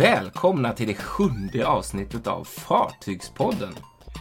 [0.00, 3.74] Välkomna till det sjunde avsnittet av Fartygspodden.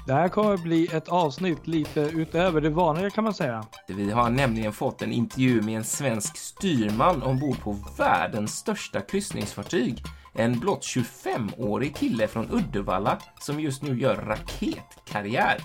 [0.07, 3.65] Det här kommer bli ett avsnitt lite utöver det vanliga kan man säga.
[3.87, 10.03] Vi har nämligen fått en intervju med en svensk styrman ombord på världens största kryssningsfartyg.
[10.33, 15.61] En blott 25-årig kille från Uddevalla som just nu gör raketkarriär.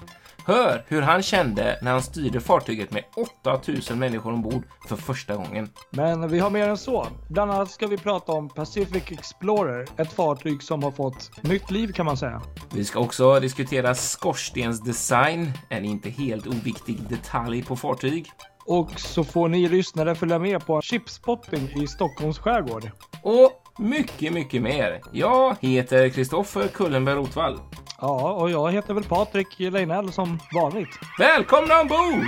[0.47, 3.05] Hör hur han kände när han styrde fartyget med
[3.43, 5.69] 8000 människor ombord för första gången.
[5.91, 7.07] Men vi har mer än så.
[7.29, 11.93] Bland annat ska vi prata om Pacific Explorer, ett fartyg som har fått nytt liv
[11.93, 12.43] kan man säga.
[12.73, 18.31] Vi ska också diskutera skorstensdesign, en inte helt oviktig detalj på fartyg.
[18.67, 22.91] Och så får ni lyssnare följa med på chipspotting i Stockholms skärgård.
[23.23, 25.01] Och mycket, mycket mer.
[25.13, 27.59] Jag heter Kristoffer Kullenberg Rotvall.
[28.01, 30.99] Ja, och jag heter väl Patrik Leinell som vanligt.
[31.19, 32.27] Välkomna ombord!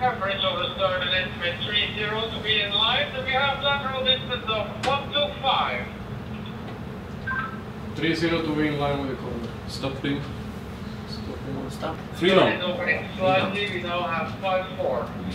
[0.00, 4.04] Average of the start and instrument 30 to be in line, and we have lateral
[4.04, 5.84] distance of 125.
[7.96, 9.48] 3-0 to be in line with the.
[9.68, 10.20] Stopping.
[10.20, 10.37] Stop.
[12.18, 12.70] Three And long.
[12.72, 14.64] opening slightly, we now have 5-4.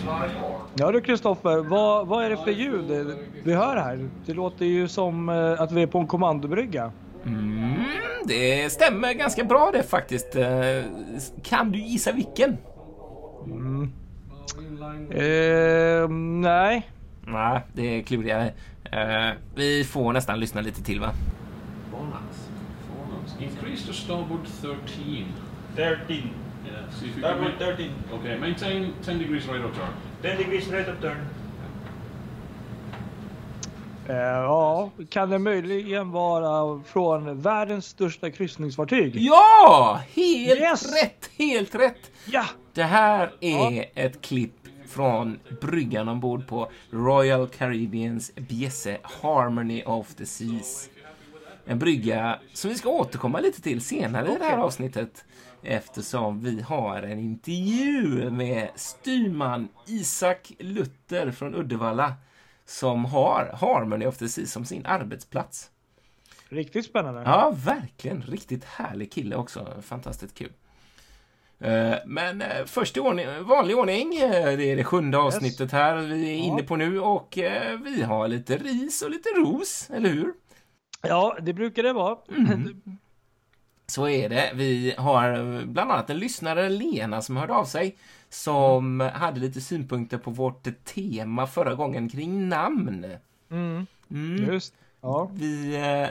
[0.06, 0.28] 5-4.
[0.74, 4.08] Ja du Kristoffer, vad, vad är det för ljud vi hör här?
[4.26, 6.92] Det låter ju som eh, att vi är på en kommandobrygga.
[7.24, 7.74] Mm,
[8.24, 10.36] det stämmer ganska bra det faktiskt.
[10.36, 10.46] Eh,
[11.42, 12.56] Kan du gissa vilken?
[15.10, 16.08] Eh,
[16.40, 16.88] nej.
[17.26, 18.52] Nej, det är klurigare.
[18.92, 21.10] Eh, Vi får nästan lyssna lite till va?
[23.38, 24.76] Increase to starboard 13.
[25.76, 26.16] 13.
[26.66, 26.74] Yeah.
[27.02, 27.90] If you ma- 13.
[28.12, 29.88] Okay, maintain 10 degrees right of turn.
[30.22, 31.16] 10 degrees right of turn.
[34.08, 39.16] Eh, ja, kan det möjligen vara från världens största kryssningsfartyg?
[39.16, 40.00] Ja!
[40.14, 41.02] Helt Yes!
[41.02, 41.30] rätt!
[41.38, 42.10] Helt rätt!
[42.26, 42.44] Ja!
[42.74, 44.54] Det här är ett klipp
[44.88, 50.88] från bryggan ombord på Royal Caribbeans bjässe Harmony of the Seas.
[51.66, 55.24] En brygga som vi ska återkomma lite till senare i det här avsnittet
[55.64, 62.14] eftersom vi har en intervju med styrman Isak Luther från Uddevalla
[62.66, 65.70] som har Harmony of the Seas som sin arbetsplats.
[66.48, 67.22] Riktigt spännande.
[67.22, 68.22] Ja, verkligen.
[68.22, 69.68] Riktigt härlig kille också.
[69.82, 70.52] Fantastiskt kul.
[71.58, 75.96] Eh, Men eh, först i ordning, vanlig ordning, eh, det är det sjunde avsnittet här
[75.96, 77.38] vi är inne på nu och
[77.84, 80.32] vi har lite ris och lite ros, eller hur?
[81.02, 82.18] Ja, det brukar det vara.
[83.86, 84.50] Så är det.
[84.54, 87.96] Vi har eh, bland annat en lyssnare, Lena, som hörde av sig
[88.28, 93.06] som hade lite synpunkter på vårt tema förra gången kring namn.
[93.50, 94.44] Mm, Mm.
[94.52, 94.74] just.
[95.00, 95.30] Ja.
[95.34, 96.08] Vi eh,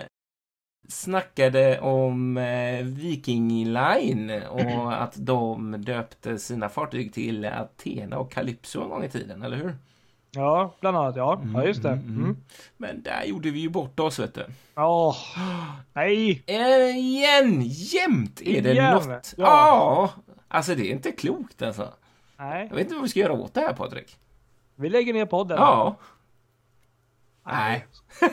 [0.88, 8.82] snackade om eh, Viking Line och att de döpte sina fartyg till Athena och Calypso
[8.84, 9.76] en gång i tiden, eller hur?
[10.36, 11.42] Ja, bland annat ja.
[11.54, 11.90] Ja, just det.
[11.90, 12.38] Mm.
[12.78, 14.46] Men där gjorde vi ju bort oss, vet du.
[14.76, 15.16] Åh,
[15.94, 16.44] nej!
[16.48, 17.62] Eh, igen!
[17.66, 18.94] Jämt är det Igen?
[18.94, 19.34] något.
[19.38, 19.46] Ja.
[19.46, 20.12] Ja.
[20.48, 21.94] Alltså, det är inte klokt alltså.
[22.38, 24.18] Nej, Jag vet inte vad vi ska göra åt det här, Patrik.
[24.76, 25.58] vi lägger ner podden.
[25.58, 25.96] Ja.
[27.46, 27.86] Nej,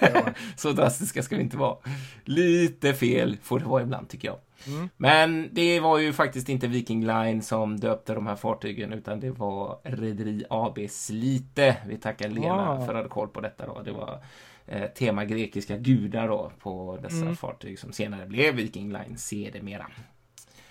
[0.57, 1.77] så drastiska ska vi inte vara.
[2.25, 4.39] Lite fel får det vara ibland tycker jag.
[4.67, 4.89] Mm.
[4.97, 9.31] Men det var ju faktiskt inte Viking Line som döpte de här fartygen utan det
[9.31, 11.77] var Rederi AB Slite.
[11.87, 12.77] Vi tackar Lena Ah.
[12.81, 13.83] för att hade koll på detta då.
[13.85, 14.21] Det var
[14.67, 17.37] eh, tema grekiska gudar då på dessa Mm.
[17.37, 19.87] fartyg som senare blev Viking Line sedermera.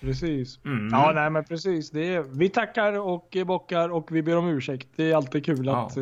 [0.00, 0.64] Precis.
[0.64, 0.88] Mm.
[0.92, 1.90] Ja, nej men precis.
[1.90, 4.88] Det är, vi tackar och bockar och vi ber om ursäkt.
[4.96, 5.86] Det är alltid kul Ja.
[5.86, 5.96] att...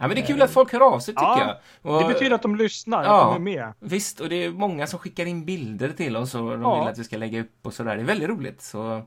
[0.00, 1.92] Ja, men det är kul att folk hör av sig tycker Ja, jag.
[1.94, 3.22] Och- Det betyder att de lyssnar, Ja.
[3.30, 3.72] att de är med.
[3.80, 6.78] Visst, och det är många som skickar in bilder till oss och de Ja.
[6.80, 7.96] vill att vi ska lägga upp och sådär.
[7.96, 8.62] Det är väldigt roligt.
[8.62, 9.02] Så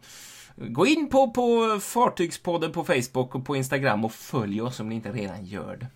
[0.56, 4.96] gå in på, på Fartygspodden på Facebook och på Instagram och följ oss om ni
[4.96, 5.88] inte redan gör det.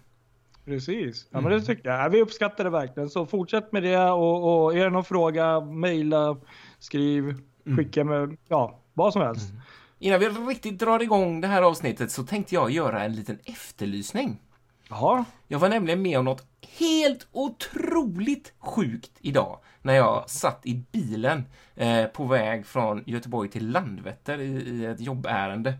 [0.65, 1.27] Precis.
[1.31, 1.49] Ja, Mm.
[1.51, 2.05] men det tycker jag.
[2.05, 3.09] Ja, Vi uppskattar det verkligen.
[3.09, 6.37] Så fortsätt med det och, och är det någon fråga, mejla,
[6.79, 7.23] skriv,
[7.65, 7.77] Mm.
[7.77, 9.49] skicka med, ja, vad som helst.
[9.99, 14.37] Innan vi riktigt drar igång det här avsnittet så tänkte jag göra en liten efterlysning.
[14.89, 15.25] Jaha.
[15.47, 16.47] Jag var nämligen med om något
[16.77, 21.43] helt otroligt sjukt idag när jag satt i bilen
[21.75, 25.73] eh, på väg från Göteborg till Landvetter i, i ett jobbärende.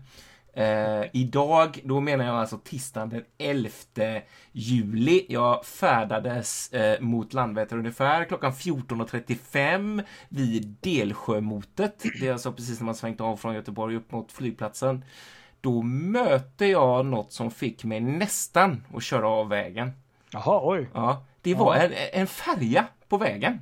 [0.56, 3.70] Eh, idag, då menar jag alltså tisdagen den 11
[4.52, 5.26] juli.
[5.28, 12.04] Jag färdades eh, mot Landvetter ungefär klockan 14.35 vid Delsjömotet.
[12.20, 15.04] Det är alltså precis när man svängt av från Göteborg upp mot flygplatsen.
[15.60, 19.92] Då möter jag något som fick mig nästan att köra av vägen.
[20.30, 20.88] Jaha, oj.
[20.94, 23.60] Ja, det var en, en färja på vägen.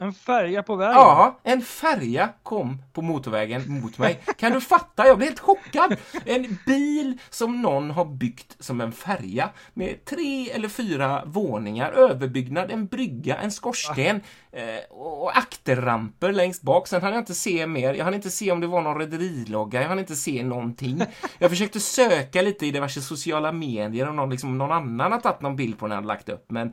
[0.00, 0.94] En färja på vägen?
[0.94, 4.20] Ja, en färja kom på motorvägen mot mig.
[4.36, 5.06] Kan du fatta?
[5.06, 5.96] Jag blev helt chockad.
[6.24, 12.70] En bil som någon har byggt som en färja med tre eller fyra våningar, överbyggnad,
[12.70, 14.20] en brygga, en skorsten
[14.52, 16.88] eh, och akterramper längst bak.
[16.88, 17.94] Sen hann jag inte se mer.
[17.94, 19.82] Jag hann inte se om det var någon rederilogga.
[19.82, 21.02] Jag hann inte se någonting.
[21.38, 25.40] Jag försökte söka lite i diverse sociala medier om någon, liksom, någon annan har tagit
[25.40, 26.72] någon bild på när jag hade lagt upp, men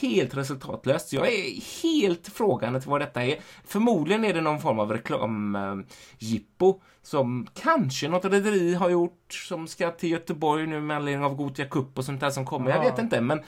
[0.00, 1.12] helt resultatlöst.
[1.12, 3.38] Jag är helt frågande till vad detta är.
[3.64, 9.90] Förmodligen är det någon form av reklamjippo som kanske något rederi har gjort som ska
[9.90, 12.70] till Göteborg nu med anledning av Gotia Cup och sånt där som kommer.
[12.70, 12.90] Jag Ja.
[12.90, 13.42] vet inte, men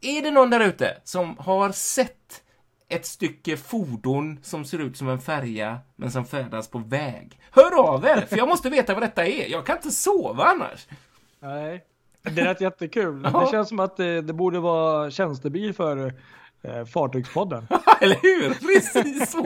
[0.00, 2.40] är det någon där ute som har sett
[2.88, 7.38] ett stycke fordon som ser ut som en färja men som färdas på väg.
[7.50, 9.48] Hör av er, för jag måste veta vad detta är.
[9.50, 10.86] Jag kan inte sova annars.
[11.40, 11.84] Nej.
[12.24, 13.22] Det lät jättekul.
[13.22, 16.12] Det känns som att det, det borde vara tjänstebil för
[16.62, 17.66] eh, Fartygspodden.
[18.00, 18.54] Eller hur?
[18.54, 19.42] Precis så.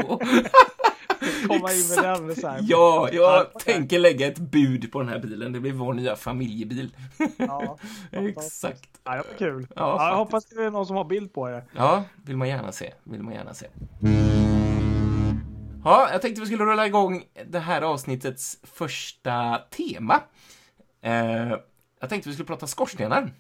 [1.49, 2.59] Komma in med den så här.
[2.63, 5.53] Ja, jag tänker lägga ett bud på den här bilen.
[5.53, 6.97] Det blir vår nya familjebil.
[7.37, 7.79] Ja,
[8.13, 8.89] Exakt.
[9.05, 9.67] Ja, det var kul.
[9.77, 11.65] Ja, Ja, jag hoppas det är någon som har bild på det.
[11.77, 12.93] Ja, vill man gärna se.
[13.05, 13.67] Vill man gärna se.
[15.85, 20.21] Ja, jag tänkte vi skulle rulla igång det här avsnittets första tema.
[21.03, 21.53] Eh,
[22.01, 23.33] jag tänkte vi skulle prata skorstenar.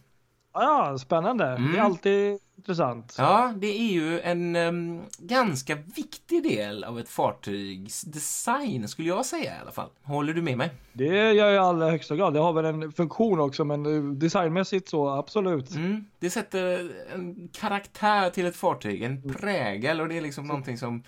[0.52, 1.44] Ja, spännande.
[1.44, 1.74] Det Mm.
[1.74, 3.14] är alltid intressant.
[3.18, 9.26] Ja, det är ju en em, ganska viktig del av ett fartygs design, skulle jag
[9.26, 9.90] säga i alla fall.
[10.02, 10.70] Håller du med mig?
[10.92, 12.34] Det gör jag i allra högsta grad.
[12.34, 15.70] Det har väl en funktion också, men eh, designmässigt så absolut.
[15.70, 16.04] Mm.
[16.18, 21.02] Det sätter en karaktär till ett fartyg, en prägel och det är liksom någonting som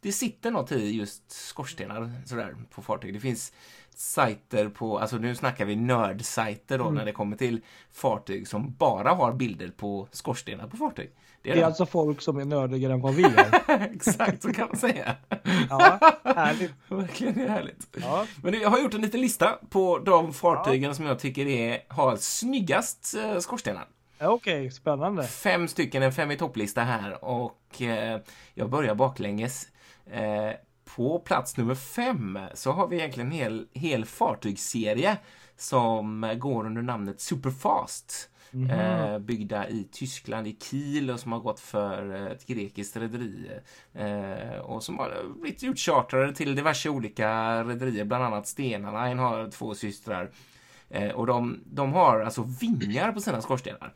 [0.00, 3.14] det sitter något i just skorstenar sådär på fartyg.
[3.14, 3.52] Det finns
[3.98, 7.60] sajter på, alltså nu snackar vi nördsajter då när det kommer till
[7.92, 11.10] fartyg som bara har bilder på skorstenar på fartyg.
[11.42, 13.90] Det är, Det är alltså folk som är nördigare än vad vi är.
[13.94, 15.16] Exakt, så kan man säga.
[15.70, 16.72] Ja, härligt.
[16.88, 17.96] Verkligen härligt.
[18.00, 18.26] Ja.
[18.42, 22.16] Men jag har gjort en liten lista på de fartygen som jag tycker är, har
[22.16, 23.86] snyggast eh, skorstenar.
[24.18, 25.26] Ja, Okej, spännande.
[25.26, 28.20] Fem stycken, en fem i topplista här och eh,
[28.54, 29.68] jag börjar baklänges.
[30.10, 30.50] Eh,
[30.96, 35.16] på plats nummer fem så har vi egentligen en hel, hel fartygsserie
[35.56, 38.30] som går under namnet Superfast.
[38.70, 43.50] Eh, byggda i Tyskland, i Kiel och som har gått för eh, ett grekiskt rederi.
[43.92, 49.50] Eh, och som har blivit utchartrade till diverse olika rederier, bland annat Stena Line har
[49.50, 50.30] två systrar.
[50.90, 53.94] Eh, och de, de har alltså vingar på sina skorstenar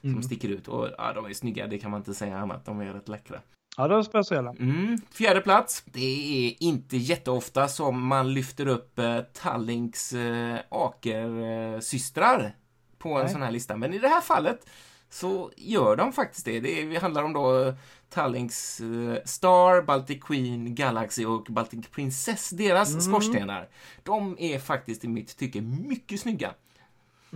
[0.00, 0.68] som sticker ut.
[0.68, 2.64] Och ja, de är snygga, det kan man inte säga annat.
[2.64, 3.40] De är rätt läckra.
[3.76, 4.50] Ja, de är speciella.
[4.50, 4.98] Mm.
[5.14, 5.82] Fjärde plats.
[5.86, 12.56] Det är inte jätteofta som man lyfter upp eh, Tallinks eh, Aker-systrar
[12.98, 13.32] på en Nej.
[13.32, 13.76] sån här lista.
[13.76, 14.66] Men i det här fallet
[15.10, 16.60] så gör de faktiskt det.
[16.60, 17.74] Det handlar om då eh,
[18.10, 22.50] Tallinks eh, Star, Baltic Queen, Galaxy och Baltic Princess.
[22.50, 23.68] Deras skorstenar.
[24.02, 26.54] De är faktiskt i mitt tycke mycket snygga.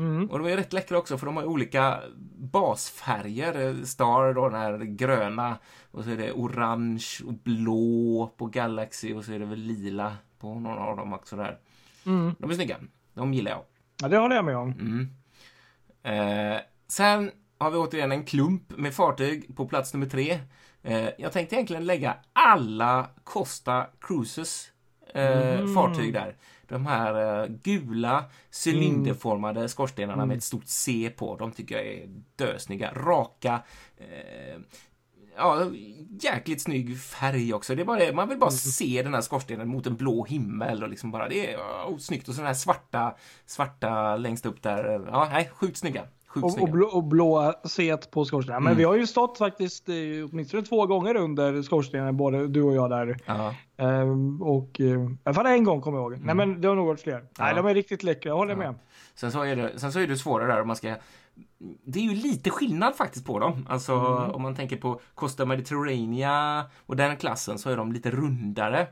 [0.00, 0.30] Mm.
[0.30, 2.00] Och de är rätt läckra också för de har olika
[2.36, 3.84] basfärger.
[3.84, 5.58] Star då den här gröna
[5.90, 10.16] och så är det orange och blå på Galaxy och så är det väl lila
[10.38, 11.58] på någon av dem också där.
[12.06, 12.34] Mm.
[12.38, 12.76] De är snygga.
[13.14, 13.62] De gillar jag.
[14.02, 14.72] Ja, det håller jag med om.
[14.72, 15.08] Mm.
[16.02, 20.40] Eh, sen har vi återigen en klump med fartyg på plats nummer tre.
[20.82, 24.72] Eh, jag tänkte egentligen lägga alla Costa Cruises
[25.14, 26.36] eh, fartyg där.
[26.70, 28.24] De här eh, gula
[28.64, 31.36] cylinderformade skorstenarna med ett stort C på.
[31.36, 32.92] De tycker jag är dösnygga.
[32.94, 33.62] Raka.
[33.96, 34.60] Eh,
[35.36, 35.70] ja,
[36.20, 37.74] jäkligt snygg färg också.
[37.74, 40.82] Det är bara det, man vill bara se den här skorstenen mot en blå himmel
[40.82, 42.28] och liksom bara, det är oh, snyggt.
[42.28, 45.06] Och så den här svarta, svarta längst upp där.
[45.06, 46.04] Ja, nej, sjukt snygga.
[46.34, 48.62] Och, och, blå, och blåa set på skorstenen.
[48.62, 49.94] Men vi har ju stått faktiskt eh,
[50.30, 53.16] åtminstone två gånger under skorstenen, både du och jag där.
[53.26, 53.54] Ja.
[53.76, 56.20] Ehm, och eh, i alla fall en gång kommer jag ihåg.
[56.24, 57.24] Nej men det har nog varit fler.
[57.38, 58.74] Nej de är riktigt läckra, jag håller med.
[59.14, 60.94] Sen så är det, sen så är det svårare där om man ska
[61.84, 63.66] det är ju lite skillnad faktiskt på dem.
[63.68, 63.94] Alltså
[64.34, 68.86] om man tänker på Costa Mediterranea och den klassen så är de lite rundare.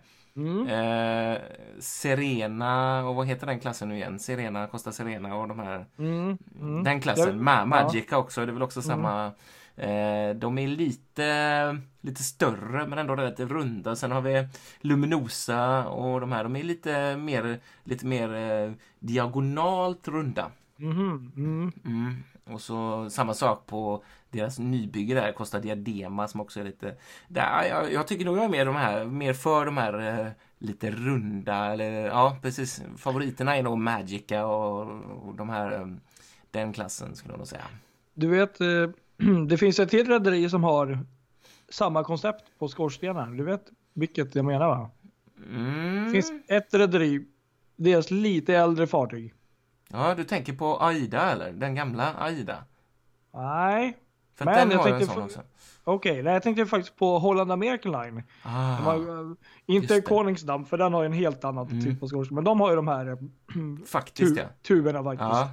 [0.46, 1.38] Eh,
[1.78, 4.18] Serena och vad heter den klassen nu igen?
[4.18, 5.86] Serena, Costa Serena och de här.
[5.98, 6.84] Mm, mm.
[6.84, 7.44] Den klassen.
[7.44, 9.32] Ma Magica också, det är väl också samma.
[9.76, 13.96] Eh, de är lite, lite större men ändå relativt runda.
[13.96, 14.48] Sen har vi
[14.80, 16.44] Luminosa och de här.
[16.44, 20.50] De är lite mer, lite mer eh, diagonalt runda.
[20.76, 21.72] Mhm, mm.
[21.84, 22.14] Mm.
[22.50, 26.96] Och så samma sak på deras nybygge där, Costa Diadema som också är lite...
[27.28, 30.32] Där, jag, jag tycker nog jag är mer, de här, mer för de här eh,
[30.58, 32.82] lite runda, eller ja precis.
[32.96, 34.80] Favoriterna är nog Magica och,
[35.28, 35.86] och de här, eh,
[36.50, 37.64] den klassen skulle jag nog säga.
[38.14, 38.66] Du vet, eh,
[39.48, 40.98] det finns ett till rederi som har
[41.68, 43.36] samma koncept på skorstenen.
[43.36, 43.62] Du vet
[43.92, 44.90] vilket jag menar va?
[45.50, 46.04] Mm.
[46.04, 47.26] Det finns ett rederi,
[47.76, 49.34] deras lite äldre fartyg.
[49.88, 51.52] Ja, du tänker på Aida eller?
[51.52, 52.64] Den gamla Aida?
[53.34, 53.96] Nej,
[54.34, 55.40] För Men den jag har en sån också.
[55.84, 56.22] okej.
[56.22, 58.22] nej, jag tänkte faktiskt på Holland American Line.
[58.42, 58.96] Ah, har,
[59.30, 59.34] eh,
[59.66, 60.00] inte.
[60.00, 61.84] Koningsdamm, för den har ju en helt annan Mm.
[61.84, 62.34] typ av skorsten.
[62.34, 63.16] Men de har ju de här eh,
[63.86, 64.46] faktiskt tu- ja.
[64.62, 65.30] tuberna faktiskt.
[65.30, 65.50] Ja,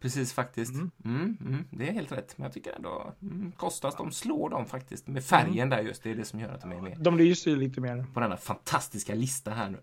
[0.00, 0.74] precis faktiskt.
[0.74, 0.90] Mm.
[1.04, 2.38] Mm, det är helt rätt.
[2.38, 6.02] Men jag tycker ändå, mm, Kostas, de slår dem faktiskt med färgen där just.
[6.02, 8.04] Det är det som gör att de är med De lyser ju lite mer.
[8.14, 9.78] på denna fantastiska lista här nu.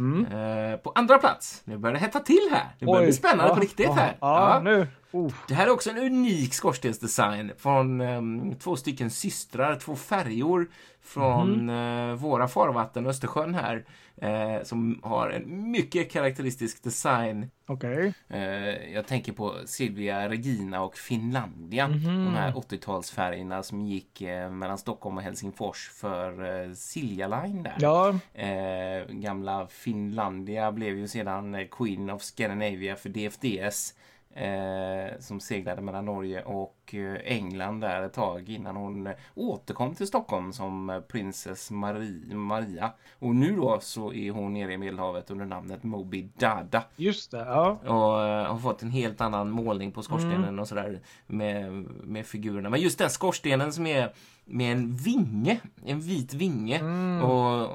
[0.00, 0.72] Mm.
[0.72, 2.68] Eh, på andra plats, nu börjar det hetta till här.
[2.78, 4.16] Det börjar Oj, bli spännande ja, på riktigt ja, här.
[4.20, 4.86] Ja, nu.
[5.12, 5.32] Oh.
[5.48, 10.68] Det här är också en unik skorstensdesign från ehm, två stycken systrar, två färjor
[11.02, 13.84] från eh, våra farvatten, Östersjön här,
[14.16, 17.50] eh, som har en mycket karaktäristisk design.
[17.66, 18.14] Okej.
[18.28, 24.78] Eh, jag tänker på Silvia Regina och Finlandia, de här 80-talsfärgerna som gick eh, mellan
[24.78, 27.76] Stockholm och Helsingfors för eh, Silja Line där.
[27.78, 33.94] Ja, Eh, gamla Finlandia blev ju sedan eh, Queen of Scandinavia för DFDS.
[34.34, 40.06] Eh, som seglade mellan Norge och eh, England där ett tag innan hon återkom till
[40.06, 42.92] Stockholm som eh, Princess Marie, Maria.
[43.18, 46.82] Och nu då så är hon nere i Medelhavet under namnet Moby Dada.
[46.96, 47.38] just det.
[47.38, 47.70] Ja.
[47.70, 51.72] Och eh, har fått en helt annan målning på skorstenen och sådär med,
[52.04, 52.70] med figurerna.
[52.70, 54.12] Men just den skorstenen som är
[54.44, 56.82] med en vinge, en vit vinge.
[57.22, 57.70] Och,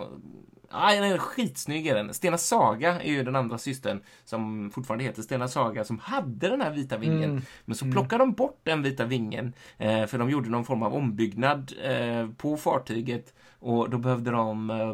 [0.72, 2.13] Ja, den är skitsnygg är den.
[2.13, 6.62] Stena Saga är ju den andra systern som fortfarande heter Stena Saga som hade den
[6.62, 7.41] här vita vingen.
[7.65, 10.93] Men så plockade de bort den vita vingen eh, för de gjorde någon form av
[10.93, 14.93] ombyggnad eh, på fartyget och då behövde de eh,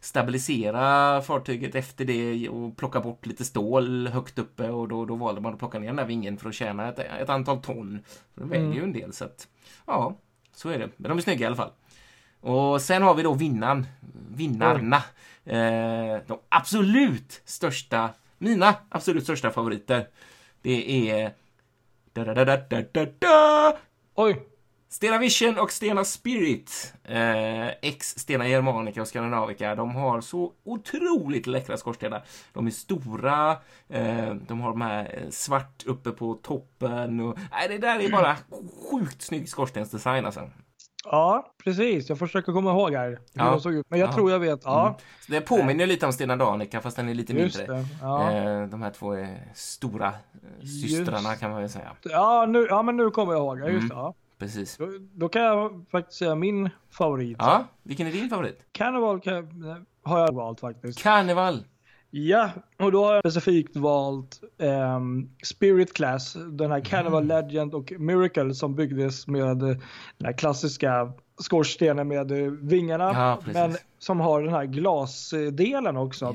[0.00, 5.40] stabilisera fartyget efter det och plocka bort lite stål högt uppe och då, då valde
[5.40, 8.00] man att plocka ner den här vingen för att tjäna ett, ett antal ton.
[8.34, 9.48] För de väger ju en del så att,
[9.86, 10.16] ja,
[10.54, 10.88] så är det.
[10.96, 11.70] Men de är snygga i alla fall.
[12.46, 13.86] Och sen har vi då vinnaren,
[14.36, 14.96] vinnarna.
[15.44, 20.08] Eh, de absolut största, mina absolut största favoriter.
[20.62, 21.32] Det är
[22.12, 23.76] da, da, da, da, da, da.
[24.14, 24.46] Oj.
[24.88, 31.46] Stena Vision och Stena Spirit, eh, ex Stena Germanica och Skandinavica, de har så otroligt
[31.46, 32.24] läckra skorstenar.
[32.52, 33.50] De är stora,
[33.88, 38.10] eh, de har de här eh, svart uppe på toppen och nej, det där är
[38.10, 38.36] bara
[38.90, 40.50] sjukt snygg skorstensdesign alltså.
[41.10, 42.08] Ja, precis.
[42.08, 43.50] Jag försöker komma ihåg här hur Ja.
[43.50, 43.86] de såg ut.
[43.88, 44.12] Men jag Ja.
[44.12, 44.60] tror jag vet.
[44.64, 47.84] Ja, Så det påminner lite om Stena Danica fast den är lite just mindre.
[48.02, 48.32] Ja.
[48.32, 51.40] Eh, de här två är stora eh, systrarna Just.
[51.40, 51.92] kan man väl säga.
[52.02, 53.58] Ja, nu, ja, men nu kommer jag ihåg.
[53.58, 53.96] Just Mm.
[53.96, 54.14] Ja.
[54.38, 54.76] Precis.
[54.76, 57.36] Då, då kan jag faktiskt säga min favorit.
[57.40, 58.60] Ja, vilken är din favorit?
[58.72, 59.64] Carnival kan,
[60.04, 61.02] har jag valt faktiskt.
[61.02, 61.64] Karneval.
[62.18, 67.44] Ja, och då har jag specifikt valt ehm, Spirit Class, den här Carnival Mm.
[67.44, 69.80] Legend och Miracle som byggdes med den
[70.24, 72.30] här klassiska skorstenen med
[72.62, 73.04] vingarna.
[73.04, 76.34] Ja, men som har den här glasdelen också.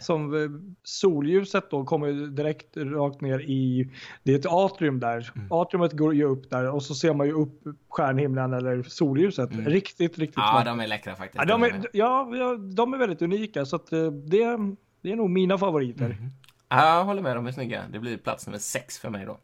[0.00, 0.50] Som eh,
[0.82, 3.90] solljuset då kommer direkt rakt ner i,
[4.22, 5.32] det är ett atrium där.
[5.36, 5.46] Mm.
[5.52, 9.50] Atriumet går ju upp där och så ser man ju upp stjärnhimlen eller solljuset.
[9.52, 10.46] Riktigt, riktigt Mm.
[10.46, 10.66] Ja, vackert.
[10.66, 11.38] de är läckra faktiskt.
[11.38, 14.58] Ja, de är, ja, ja, de är väldigt unika så att eh, det,
[15.02, 16.04] det är nog mina favoriter.
[16.04, 16.30] Mm.
[16.68, 17.82] Ja, jag håller med, de är snygga.
[17.92, 19.38] Det blir plats nummer sex för mig då.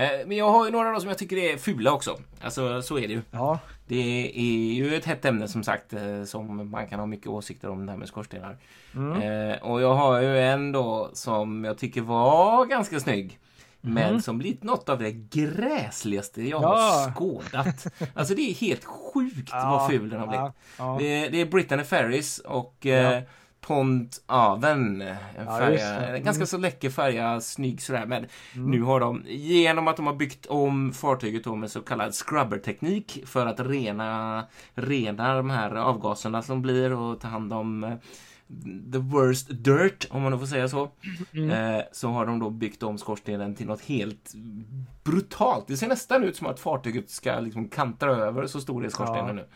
[0.00, 2.16] Eh, men jag har ju några då som jag tycker är fula också.
[2.40, 3.22] Alltså, så är det ju.
[3.30, 7.26] Ja, Det är ju ett hett ämne som sagt, eh, som man kan ha mycket
[7.26, 8.56] åsikter om det här med skorstenar.
[8.94, 13.38] Eh, och jag har ju en då som jag tycker var ganska snygg.
[13.80, 17.12] Men som blivit något av det gräsligaste jag har Ja.
[17.16, 17.86] skådat.
[18.14, 20.52] Alltså det är helt sjukt Ja, vad ful den har blivit.
[20.78, 20.96] ja.
[21.00, 23.20] Det, är- det är Brittany Ferris och Ja.
[23.66, 25.02] Pont Aven.
[25.02, 26.06] En, Ja, färja, det.
[26.06, 26.22] en Mm.
[26.24, 28.06] ganska så läcker färja, snygg sådär.
[28.06, 32.12] Men nu har de, genom att de har byggt om fartyget då med så kallad
[32.14, 34.44] scrubber-teknik för att rena,
[34.74, 37.94] rena de här avgaserna som blir och ta hand om eh,
[38.92, 40.82] the worst dirt, om man nu får säga så.
[40.82, 44.32] Eh, så har de då byggt om skorstenen till något helt
[45.04, 45.64] brutalt.
[45.68, 49.26] Det ser nästan ut som att fartyget ska liksom kantra över, så stor är skorstenen
[49.26, 49.32] Ja.
[49.32, 49.46] nu.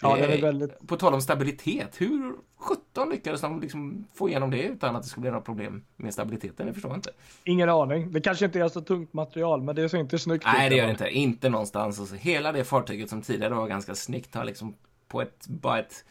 [0.00, 4.50] Ja, den är väldigt- På tal om stabilitet, hur 17 lyckades de liksom få igenom
[4.50, 6.66] det utan att det skulle bli några problem med stabiliteten?
[6.66, 7.10] Det förstår jag inte.
[7.44, 8.12] ingen aning.
[8.12, 10.52] Det kanske inte är så tungt material men det ser inte snyggt ut.
[10.54, 11.08] Nej, det gör det inte.
[11.10, 12.00] Inte någonstans.
[12.00, 14.74] Alltså, hela det fartyget som tidigare var ganska snyggt har liksom
[15.08, 16.04] på ett, bara ett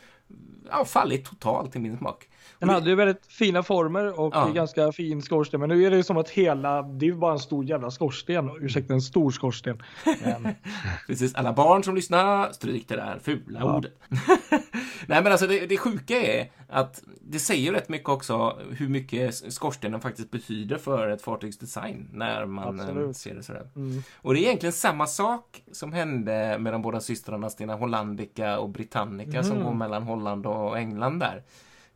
[0.69, 2.29] ja, fallit totalt i min smak.
[2.59, 4.47] Den hade ju väldigt fina former och Ja.
[4.47, 5.59] ganska fin skorsten.
[5.59, 7.91] Men nu är det ju som att hela, det är ju bara en stor jävla
[7.91, 8.49] skorsten.
[8.61, 9.83] Ursäkta, en stor skorsten.
[10.23, 10.47] Men,
[11.07, 13.77] Precis, alla barn som lyssnar, stryk det där fula Ja.
[13.77, 13.93] ordet.
[15.07, 19.35] Nej men alltså det, det sjuka är att det säger rätt mycket också hur mycket
[19.53, 23.17] skorstenen faktiskt betyder för ett fartygs design när man eh, Absolut.
[23.17, 23.67] ser det sådär.
[23.75, 24.03] mm.
[24.21, 28.69] Och det är egentligen samma sak som hände med de båda systrarna Stena Hollandica och
[28.69, 29.65] Britannica som Mhm.
[29.65, 31.43] går mellan Holland och England där.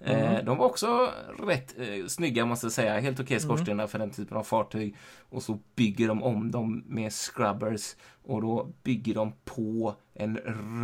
[0.02, 0.46] Eh, Mm.
[0.46, 1.12] de var också
[1.48, 3.00] rätt eh, snygga måste jag säga.
[3.00, 4.96] Helt okej skorstenar för den typen av fartyg.
[5.30, 7.96] Och så bygger de om dem med scrubbers.
[8.24, 10.38] Och då bygger de på en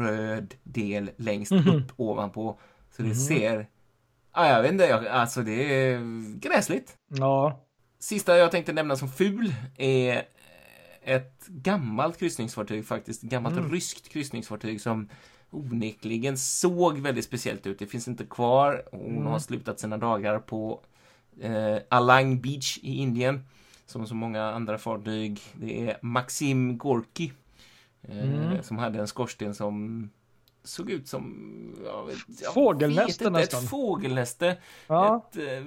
[0.07, 1.67] röd del längst Mhm.
[1.75, 2.59] upp ovanpå.
[2.91, 3.67] Så det ser...
[4.31, 5.99] Ah, jag vet inte, jag, alltså det är
[6.39, 6.97] gräsligt.
[7.07, 7.61] Ja,
[7.99, 10.23] Sista jag tänkte nämna som ful är
[11.03, 13.21] ett gammalt kryssningsfartyg faktiskt.
[13.21, 13.71] Gammalt Mm.
[13.71, 15.09] ryskt kryssningsfartyg som
[15.57, 17.79] onekligen såg väldigt speciellt ut.
[17.79, 18.83] Det finns inte kvar.
[18.91, 19.25] Hon Mm.
[19.25, 20.81] har slutat sina dagar på
[21.41, 23.45] eh, Alang Beach i Indien.
[23.85, 25.39] Som så många andra fartyg.
[25.53, 27.31] Det är Maxim Gorky.
[28.01, 28.63] Eh, Mm.
[28.63, 30.09] Som hade en skorsten som
[30.63, 31.75] såg ut som...
[31.85, 33.63] Jag vet, jag Fågelnäste vet inte, nästan.
[33.63, 34.57] Ett fågelnäste.
[34.87, 35.29] ja.
[35.31, 35.63] Ett eh,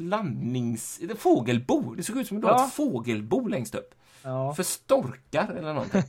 [0.00, 1.00] landnings...
[1.02, 1.94] Ett fågelbo.
[1.94, 2.56] Det såg ut som att det Ja.
[2.58, 3.94] var ett fågelbo längst upp.
[4.26, 4.54] Ja.
[4.54, 6.02] För storkar eller någonting.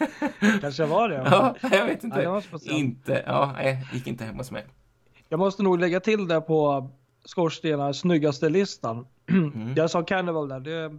[0.60, 1.14] kanske var det.
[1.14, 2.48] ja, jag vet Ja, inte.
[2.48, 2.78] speciellt.
[2.78, 3.22] inte.
[3.26, 4.66] Ja, nej, gick inte hem hos mig.
[5.28, 6.90] Jag måste nog lägga till det på
[7.24, 9.06] skorstenar snyggaste listan.
[9.30, 9.74] Mm.
[9.76, 10.98] Jag sa Carnival där, det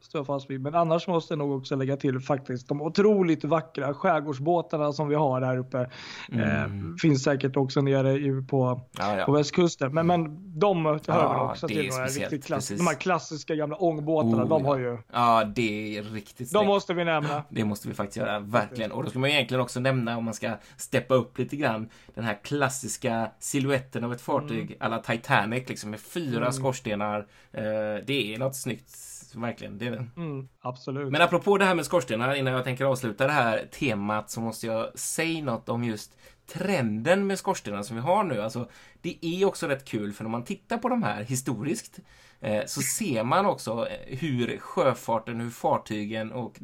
[0.00, 0.60] står jag fast vid.
[0.60, 5.14] Men annars måste jag nog också lägga till faktiskt de otroligt vackra skärgårdsbåtarna som vi
[5.14, 5.78] har här uppe.
[6.32, 6.68] Eh,
[7.02, 9.24] finns säkert också nere på, Ja, ja.
[9.24, 9.94] på västkusten.
[9.94, 12.78] Men, men de hör väl Ja, också det till speciellt, riktigt klass, precis.
[12.78, 14.44] de här klassiska gamla ångbåtarna.
[14.44, 14.90] Oh, de har ja.
[14.90, 17.42] ju, Ja, det är riktigt de måste vi nämna.
[17.48, 18.92] Det måste vi faktiskt göra, verkligen.
[18.92, 22.24] Och då ska man egentligen också nämna, om man ska steppa upp lite grann, den
[22.24, 24.76] här klassiska siluetten av ett fartyg Mm.
[24.80, 27.18] alla Titanic, liksom med fyra skorstenar.
[27.52, 27.62] Eh,
[28.06, 28.90] det är något snyggt,
[29.34, 29.78] verkligen.
[29.78, 30.10] Det är.
[30.16, 31.12] Mm, absolut.
[31.12, 34.66] Men apropå det här med skorstenar, innan jag tänker avsluta det här temat så måste
[34.66, 38.40] jag säga något om just trenden med skorstenar som vi har nu.
[38.40, 38.68] Alltså,
[39.00, 41.98] det är också rätt kul för när man tittar på de här historiskt
[42.40, 46.56] eh, så ser man också eh, hur sjöfarten, hur fartygen och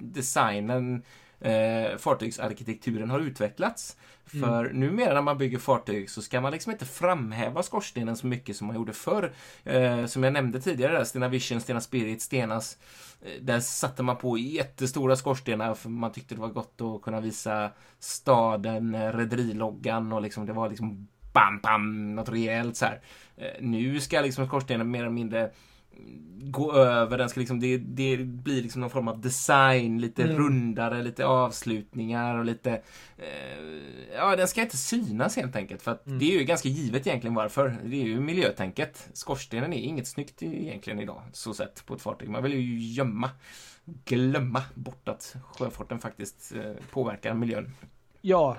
[0.00, 1.02] designen,
[1.40, 3.96] eh, fartygsarkitekturen har utvecklats.
[4.30, 8.56] För numera när man bygger fartyg så ska man liksom inte framhäva skorstenen så mycket
[8.56, 9.32] som man gjorde förr.
[9.64, 12.78] Eh, som jag nämnde tidigare, där, Stena Vision, Stena Spirit, Stenas.
[13.22, 17.20] Eh, där satte man på jättestora skorstenar för man tyckte det var gott att kunna
[17.20, 23.00] visa staden, eh, rederiloggan och liksom det var liksom bam, bam, något rejält så här.
[23.36, 25.50] Eh, nu ska liksom skorstenen mer eller mindre
[26.42, 30.36] gå över, den ska liksom, det, det blir liksom någon form av design, lite Mm.
[30.36, 32.70] rundare, lite avslutningar och lite,
[33.18, 36.18] eh, ja den ska inte synas helt enkelt för att Mm.
[36.18, 37.76] det är ju ganska givet egentligen varför.
[37.84, 39.08] Det är ju miljötänket.
[39.12, 42.28] Skorstenen är inget snyggt egentligen idag, så sett på ett fartyg.
[42.28, 43.30] Man vill ju gömma,
[44.04, 47.74] glömma bort att sjöfarten faktiskt eh, påverkar miljön.
[48.20, 48.56] Ja,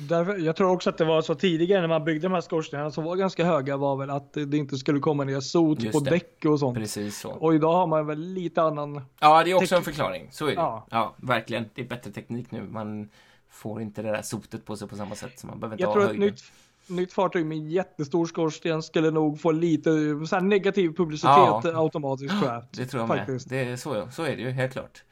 [0.00, 2.90] därför, jag tror också att det var så tidigare när man byggde de här skorstenarna
[2.90, 6.04] som var ganska höga var väl att det inte skulle komma ner sot Just på
[6.04, 6.10] det.
[6.10, 6.78] däck och sånt.
[6.78, 7.30] Precis så.
[7.30, 9.00] Och idag har man väl lite annan.
[9.20, 10.28] Ja, det är också en förklaring.
[10.32, 10.54] Så är det.
[10.54, 10.86] Ja.
[10.90, 11.14] Ja.
[11.16, 11.64] verkligen.
[11.74, 12.62] Det är bättre teknik nu.
[12.62, 13.08] Man
[13.50, 15.32] får inte det där sotet på sig på samma sätt.
[15.40, 16.20] Så man behöver inte Jag ha tror höjden.
[16.26, 16.42] nytt,
[16.86, 19.90] nytt fartyg med jättestor skorsten skulle nog få lite
[20.28, 21.62] så negativ publicitet Ja.
[21.74, 22.64] automatiskt tror jag.
[22.70, 23.50] Det tror jag faktiskt.
[23.50, 23.66] med.
[23.66, 25.02] Det är så, så är det ju, helt klart.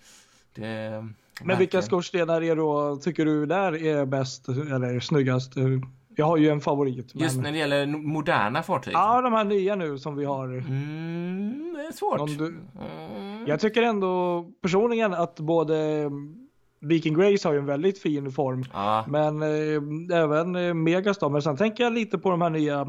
[0.55, 1.09] Det,
[1.45, 5.53] Men vilka skorstenar är då, tycker du där är bäst eller snyggast?
[6.17, 7.15] Jag har ju en favorit.
[7.15, 7.23] Men...
[7.23, 8.95] Just när det gäller moderna fartyg?
[8.95, 10.45] Ja, de här nya nu som vi har.
[10.49, 12.39] Mm, det är svårt.
[12.39, 13.47] Du- Mm.
[13.47, 16.11] Jag tycker ändå personligen att både
[16.81, 18.65] Viking Grace har ju en väldigt fin form.
[18.73, 21.29] Ja, Men eh, även eh, Megastar.
[21.29, 22.87] Men sen tänker jag lite på de här nya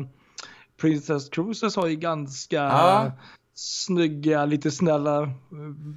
[0.81, 3.11] Princess Cruises har ju ganska Ja.
[3.55, 5.29] Snygga, lite snälla eh,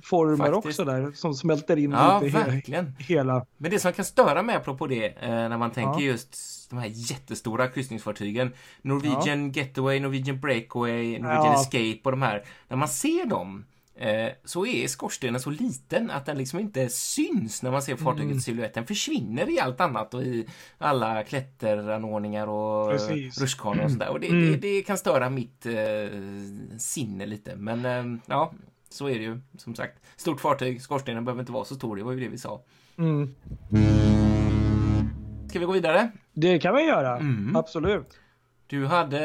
[0.04, 0.66] former Faktiskt.
[0.80, 1.12] också där.
[1.14, 2.92] Som smälter in ja lite verkligen.
[2.98, 3.46] hela.
[3.56, 6.06] Men det som kan störa mig apropå det, eh, när man tänker Ja.
[6.06, 6.36] just
[6.70, 8.52] de här jättestora kryssningsfartygen.
[8.82, 11.60] Norwegian Getaway, Norwegian Breakaway, Norwegian Ja.
[11.60, 12.44] Escape och de här.
[12.68, 13.64] När man ser dem
[14.44, 18.40] så är skorstenen så liten att den liksom inte syns när man ser fartygets Mm.
[18.40, 18.74] silhuett.
[18.74, 20.46] Den försvinner i allt annat och i
[20.78, 22.92] alla klätteranordningar och
[23.40, 24.08] rutschkanor och sådär.
[24.08, 24.50] Och det, Mm.
[24.52, 25.74] det, det kan störa mitt eh,
[26.78, 27.56] sinne lite.
[27.56, 28.52] Men eh, ja,
[28.88, 29.40] så är det ju.
[29.58, 31.96] Som sagt, stort fartyg, skorstenen behöver inte vara så stor.
[31.96, 32.62] Det var ju det vi sa.
[32.98, 33.34] Mm.
[35.48, 36.10] Ska vi gå vidare?
[36.32, 37.56] Det kan vi göra, Mm.
[37.56, 38.18] absolut.
[38.66, 39.20] Du hade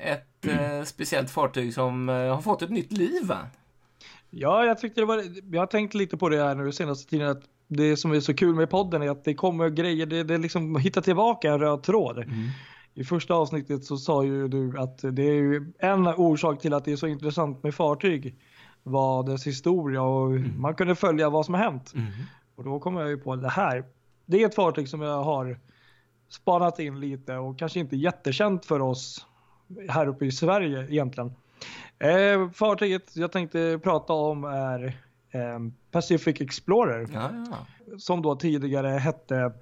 [0.00, 3.38] ett eh, speciellt fartyg som eh, har fått ett nytt liv va?
[4.36, 7.28] Ja, jag tyckte det var, jag har tänkt lite på det här nu senaste tiden
[7.28, 10.38] att det som är så kul med podden är att det kommer grejer, det, det
[10.38, 12.24] liksom hittar tillbaka en röd tråd.
[12.94, 16.84] I första avsnittet så sa ju du att det är ju en orsak till att
[16.84, 18.36] det är så intressant med fartyg
[18.82, 21.92] var dess historia och man kunde följa vad som har hänt.
[21.94, 22.06] Mm.
[22.56, 23.84] Och då kom jag ju på det här.
[24.26, 25.60] Det är ett fartyg som jag har
[26.28, 29.26] spanat in lite och kanske inte jättekänt för oss
[29.88, 31.32] här uppe i Sverige egentligen.
[32.04, 34.84] Eh, fartyget jag tänkte prata om är
[35.30, 35.58] eh,
[35.90, 37.96] Pacific Explorer Ja, ja.
[37.98, 39.52] som då tidigare hette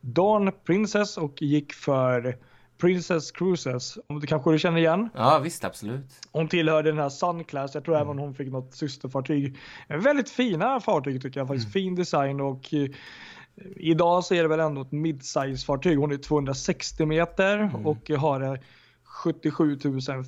[0.00, 2.36] Dawn Princess och gick för
[2.80, 3.98] Princess Cruises.
[4.06, 5.08] Om du kanske du känner igen?
[5.14, 6.06] ja, visst absolut.
[6.32, 7.74] Hon tillhörde den här Sun Class.
[7.74, 9.56] Jag tror även hon fick något systerfartyg.
[9.88, 11.72] Väldigt fina fartyg tycker jag faktiskt.
[11.72, 12.88] Fin design och eh,
[13.76, 15.98] idag så är det väl ändå ett midsize fartyg.
[15.98, 18.60] Hon är 260 meter och har
[19.24, 19.78] 77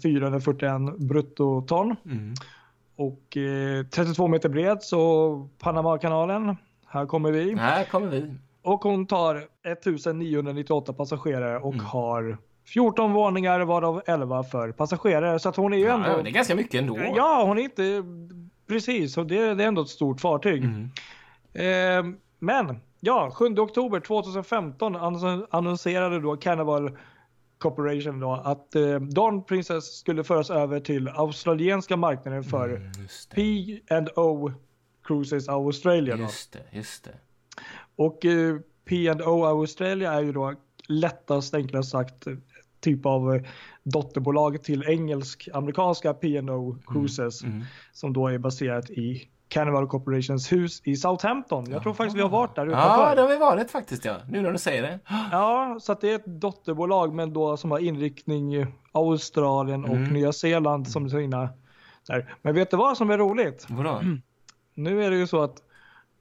[0.02, 1.96] 441 bruttoton.
[2.04, 2.34] Mm.
[2.96, 6.56] Och eh, 32 meter bred så Panamakanalen.
[6.86, 7.54] Här kommer vi.
[7.54, 8.34] Här kommer vi.
[8.62, 11.86] Och hon tar 1998 passagerare och Mm.
[11.86, 15.38] har 14 våningar varav 11 för passagerare.
[15.38, 16.08] Så att hon är ju ändå...
[16.08, 16.98] Ja, det är ganska mycket ändå.
[17.16, 18.02] Ja, hon är inte...
[18.68, 20.64] Precis, och det, det är ändå ett stort fartyg.
[20.64, 20.90] Mm.
[21.52, 26.98] Eh, men, ja, 7 oktober 2015 annons- annonserade då Carnival
[27.60, 32.92] Corporation då att eh, Dawn Princess skulle föras över till australienska marknaden för Mm.
[33.34, 34.52] P&O
[35.04, 36.16] Cruises Australia.
[36.16, 36.22] Då.
[36.22, 37.14] Just det, just det.
[37.96, 40.54] Och eh, P&O Australia är ju då
[40.88, 42.26] lättast enklast sagt
[42.80, 43.42] typ av eh,
[43.82, 47.64] dotterbolag till engelsk-amerikanska P&O Cruises Mm.
[47.92, 51.70] som då är baserat i Carnival Corporations hus i Southampton.
[51.70, 53.16] Jag tror faktiskt vi har varit där Ja, utanför.
[53.16, 54.16] det har vi varit faktiskt ja.
[54.28, 54.98] Nu när du säger det.
[55.32, 60.08] Ja, så att det är ett dotterbolag men då som har inriktning Australien och Mm.
[60.12, 61.48] Nya Zeeland som sina.
[62.06, 62.34] Där.
[62.42, 63.66] Men vet du vad som är roligt?
[63.68, 64.00] Vadå?
[64.74, 65.56] Nu är det ju så att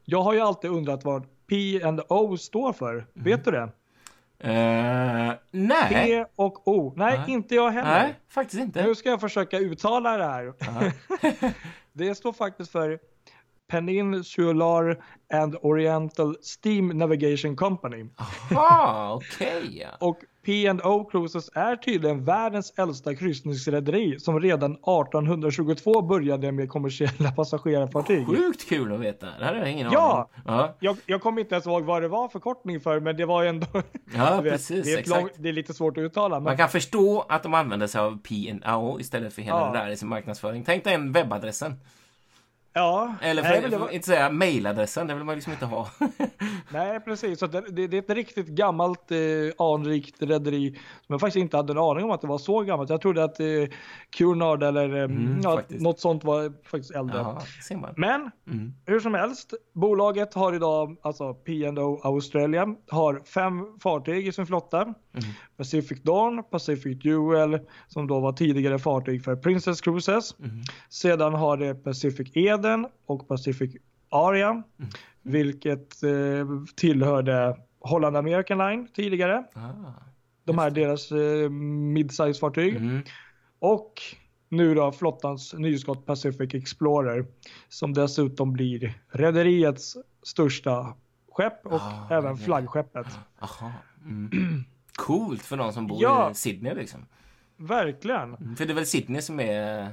[0.05, 2.93] jag har ju alltid undrat vad P&O står för.
[2.93, 3.05] Mm.
[3.13, 3.69] Vet du det?
[4.41, 5.89] Eh, nej.
[5.89, 6.93] P och O.
[6.95, 7.31] Nej, Nej.
[7.33, 7.89] inte jag heller.
[8.03, 8.83] Nej, faktiskt inte.
[8.83, 10.53] Nu ska jag försöka uttala det här.
[10.59, 10.91] Ja.
[11.93, 12.99] Det står faktiskt för
[13.69, 14.97] Peninsular
[15.33, 18.05] and Oriental Steam Navigation Company.
[18.51, 19.79] Jaha, okej.
[19.81, 20.07] ja.
[20.07, 28.27] Och P&O Cruises är tydligen världens äldsta kryssningsrederi som redan 1822 började med kommersiella passagerarfartyg.
[28.27, 29.25] Sjukt kul att veta.
[29.39, 30.29] Det hade jag ingen Ja!
[30.43, 30.53] aning om.
[30.55, 33.43] Ja, Jag, jag kommer inte ens ihåg vad det var förkortning för men det var
[33.43, 33.67] ju ändå...
[34.15, 34.85] ja vet, precis.
[34.85, 35.21] det, är exakt.
[35.21, 36.35] lång, det är lite svårt att uttala.
[36.35, 36.43] Men...
[36.43, 39.71] Man kan förstå att de använder sig av P&O istället för hela Ja.
[39.73, 40.63] det där i sin marknadsföring.
[40.65, 41.73] Tänk dig en webbadressen.
[42.73, 45.65] Ja, Eller för, nej, men det var, inte säga mailadressen, det vill man liksom inte
[45.65, 45.89] ha.
[46.71, 47.39] nej precis.
[47.39, 49.17] Så det, det, det är ett riktigt gammalt eh,
[49.65, 50.71] anrikt rederi
[51.05, 52.89] som jag faktiskt inte hade en aning om att det var så gammalt.
[52.89, 53.45] Jag trodde att eh,
[54.17, 57.23] Cunard eller eh, Mm, ja, något sånt var faktiskt äldre.
[57.23, 57.93] Man.
[57.97, 58.73] Men Mm.
[58.85, 64.81] hur som helst, bolaget har idag, alltså P&O Australia, har fem fartyg i sin flotta.
[64.81, 64.95] Mm.
[65.57, 70.39] Pacific Dawn, Pacific Jewel, som då var tidigare fartyg för Princess Cruises.
[70.39, 70.51] Mm.
[70.89, 73.75] Sedan har det Pacific Eden och Pacific
[74.09, 74.63] Aria, Mm.
[75.21, 79.43] vilket eh, tillhörde Holland American Line tidigare.
[79.53, 79.93] Ah.
[80.43, 82.75] De här deras eh, midsize fartyg.
[82.75, 83.01] Mm.
[83.59, 83.93] Och
[84.49, 87.25] nu då flottans nyskott Pacific Explorer
[87.69, 90.93] som dessutom blir rederiets största
[91.31, 92.37] skepp och Ah, även ja.
[92.37, 93.07] flaggskeppet.
[93.39, 93.71] Aha.
[94.05, 94.29] Mm.
[94.95, 96.31] Coolt för någon som bor Ja.
[96.31, 97.05] i Sydney liksom.
[97.57, 98.35] Verkligen.
[98.35, 99.89] Mm, För det är väl Sydney som är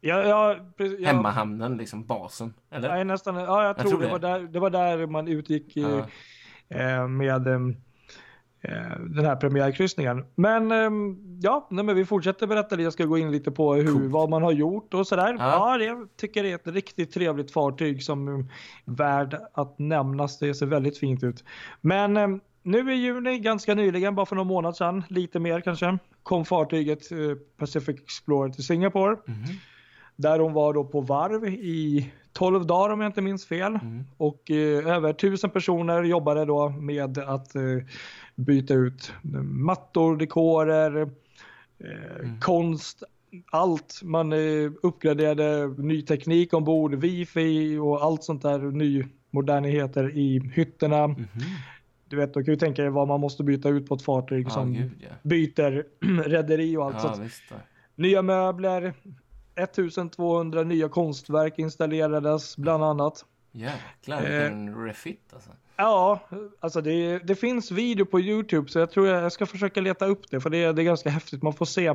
[0.00, 2.54] Ja, ja, precis, ja, hemmahamnen, liksom basen?
[2.70, 2.88] Eller?
[2.88, 4.06] Nej, nästan, ja, jag tror, tror det.
[4.06, 4.12] det.
[4.12, 6.04] Var där, det var där man utgick eh,
[6.68, 7.54] eh, med eh,
[8.62, 10.24] eh, den här premiärkryssningen.
[10.34, 10.90] Men eh,
[11.42, 12.82] ja, nej, men vi fortsätter berätta det.
[12.82, 14.12] Jag ska gå in lite på hur, Coolt.
[14.12, 15.36] vad man har gjort och sådär.
[15.38, 15.78] Ja.
[15.78, 18.44] Ja, jag tycker det är ett riktigt trevligt fartyg som är
[18.84, 20.38] värd att nämnas.
[20.38, 21.44] Det ser väldigt fint ut.
[21.80, 22.28] Men eh,
[22.62, 27.12] nu i juni, ganska nyligen, bara för någon månad sedan, lite mer kanske, kom fartyget
[27.12, 27.18] eh,
[27.58, 29.16] Pacific Explorer till Singapore.
[29.26, 29.44] Mhm.
[30.16, 33.74] Där hon var då på varv i 12 dagar om jag inte minns fel.
[33.74, 34.04] Mm.
[34.16, 37.62] Och eh, över tusen personer jobbade då med att eh,
[38.34, 41.02] byta ut mattor, dekorer,
[41.78, 43.02] eh, konst,
[43.50, 44.00] allt.
[44.02, 51.06] Man eh, uppgraderade ny teknik ombord, wifi och allt sånt där, ny moderniteter i hytterna.
[51.08, 51.26] Mhm.
[52.08, 54.46] Du vet, då kan ju tänka dig vad man måste byta ut på ett fartyg
[54.46, 55.08] Ja, som gud ja.
[55.22, 55.84] byter
[56.28, 57.18] rederi och allt.
[57.50, 57.56] Då.
[57.94, 58.94] Nya möbler,
[59.56, 63.24] 1200 nya konstverk installerades bland annat.
[63.52, 64.40] Jäklar, Eh.
[64.40, 65.50] vilken refit alltså.
[65.76, 66.20] Ja,
[66.60, 70.06] alltså det, det finns video på Youtube så jag tror jag, jag ska försöka leta
[70.06, 71.42] upp det för det, är- det är ganska häftigt.
[71.42, 71.94] Man får se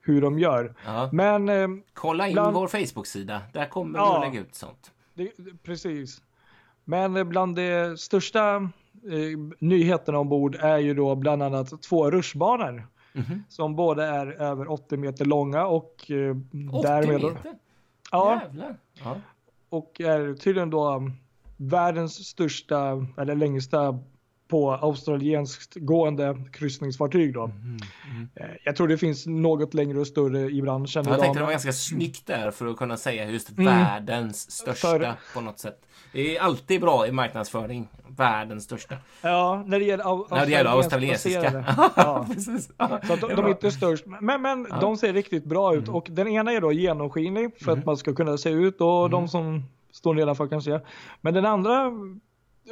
[0.00, 0.74] hur de gör.
[0.86, 1.08] Ja.
[1.12, 3.42] Men eh, Kolla in Bland- vår Facebook-sida.
[3.52, 4.10] Där kommer Ja.
[4.20, 4.90] vi att lägga ut sånt.
[5.14, 5.30] det,
[5.62, 6.22] precis.
[6.84, 12.10] Men eh, bland det största eh, nyheterna ombord är ju då bland annat två
[13.12, 13.44] rutschbanor Mhm.
[13.48, 16.36] som både är över 80 meter långa och eh,
[16.72, 17.54] 80 därmed meter?
[18.12, 18.76] ja, Jävlar.
[19.04, 19.16] Ja.
[19.68, 21.12] och är tydligen då um,
[21.56, 23.98] världens största eller längsta
[24.50, 27.44] på australienskt gående kryssningsfartyg då.
[27.44, 27.76] Mm,
[28.34, 31.44] Eh, Jag tror det finns något längre och större i branschen Jag idag, tänkte det
[31.44, 33.64] var ganska snyggt där för att kunna säga just Mm.
[33.64, 35.80] världens största För- på något sätt.
[36.12, 37.88] Det är alltid bra i marknadsföring.
[38.08, 38.96] Världens största.
[39.22, 41.64] Ja, när det gäller, au- När det gäller australiensiska.
[41.96, 42.26] Ja.
[43.06, 44.78] Så de, de är inte störst, men, men Ja.
[44.80, 47.78] de ser riktigt bra ut och den ena är då genomskinlig för Mm.
[47.78, 50.80] att man ska kunna se ut och de som står nedanför kan se.
[51.20, 51.90] Men den andra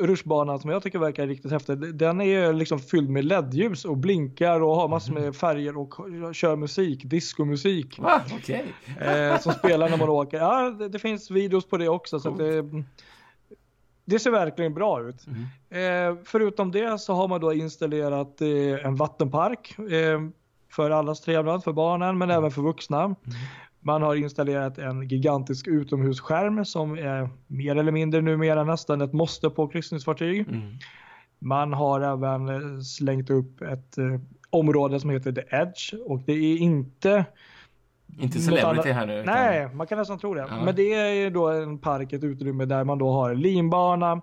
[0.00, 4.60] rutschbanan som jag tycker verkar riktigt häftig, den är liksom fylld med LED-ljus och blinkar
[4.60, 5.94] och har massor med färger och
[6.34, 7.98] kör musik, diskomusik.
[7.98, 8.22] Va?
[8.32, 8.64] Okej.
[9.00, 10.38] eh, som spelar när man åker.
[10.38, 12.20] Ja, det, det finns videos på det också.
[12.20, 12.64] Så att det,
[14.04, 15.26] det ser verkligen bra ut.
[15.26, 16.10] Mm.
[16.10, 20.20] Eh, förutom det så har man då installerat eh, en vattenpark eh,
[20.70, 23.14] för allas trevnad, för barnen men även för vuxna.
[23.88, 29.50] Man har installerat en gigantisk utomhusskärm som är mer eller mindre numera nästan ett måste
[29.50, 30.40] på kryssningsfartyg.
[30.48, 30.60] Mm.
[31.38, 34.04] Man har även eh, slängt upp ett eh,
[34.50, 37.24] område som heter The Edge och det är inte
[38.20, 39.20] Inte celebrity här nu.
[39.20, 40.46] utan- Nej, man kan nästan tro det.
[40.50, 40.64] Ja.
[40.64, 44.20] Men det är ju då en park, ett utrymme där man då har linbana,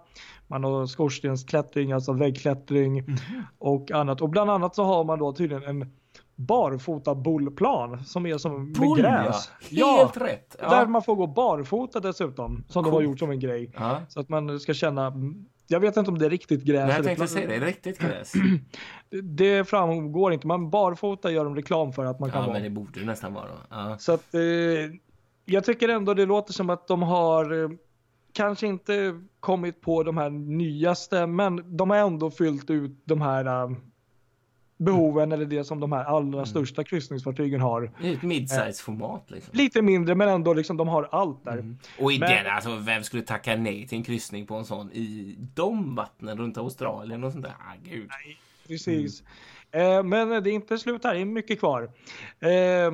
[0.48, 3.18] man har skorstensklättring, alltså väggklättring Mhm.
[3.58, 4.22] och annat.
[4.22, 5.92] Och bland annat så har man då tydligen en
[6.36, 9.24] barfota bollplan som är som Bull, med ja.
[9.24, 9.52] gräs.
[9.72, 10.56] Helt rätt.
[10.62, 10.70] Ja.
[10.70, 13.72] Där man får gå barfota dessutom, som de har gjort som en grej.
[13.76, 14.02] Ja.
[14.10, 15.14] Så att man ska känna,
[15.68, 16.88] jag vet inte om det är riktigt gräs.
[16.88, 18.34] Men jag tänkte säga det, är det riktigt gräs?
[19.24, 22.54] det, framgår inte, men barfota gör de reklam för att man kan Ja, vara.
[22.54, 23.50] men det borde det nästan vara.
[23.70, 23.98] Ja.
[24.00, 24.42] Så att eh,
[25.46, 27.70] jag tycker ändå det låter som att de har eh,
[28.34, 33.46] kanske inte kommit på de här nyaste, men de har ändå fyllt ut de här
[33.46, 33.70] eh,
[34.78, 37.92] behoven eller det som de här allra största kryssningsfartygen har.
[38.04, 39.52] Ett midsize-format liksom.
[39.58, 41.52] Lite mindre men ändå liksom de har allt där.
[41.54, 41.78] Mm.
[42.00, 45.36] Och i Men- alltså vem skulle tacka nej till en kryssning på en sån i
[45.54, 47.52] de vattnen runt Australien och sånt där?
[47.60, 48.10] Ah, gud.
[48.68, 49.24] Precis.
[49.72, 51.84] Eh, men det är inte slut här, det är mycket kvar.
[52.40, 52.92] Eh,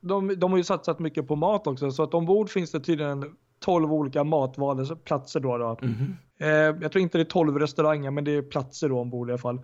[0.00, 3.24] de, de har ju satsat mycket på mat också så att ombord finns det tydligen
[3.60, 5.58] 12 olika matvalsplatser då.
[5.58, 5.78] då.
[5.82, 6.16] Mhm.
[6.40, 9.32] Eh, jag tror inte det är 12 restauranger men det är platser då ombord i
[9.32, 9.60] alla fall.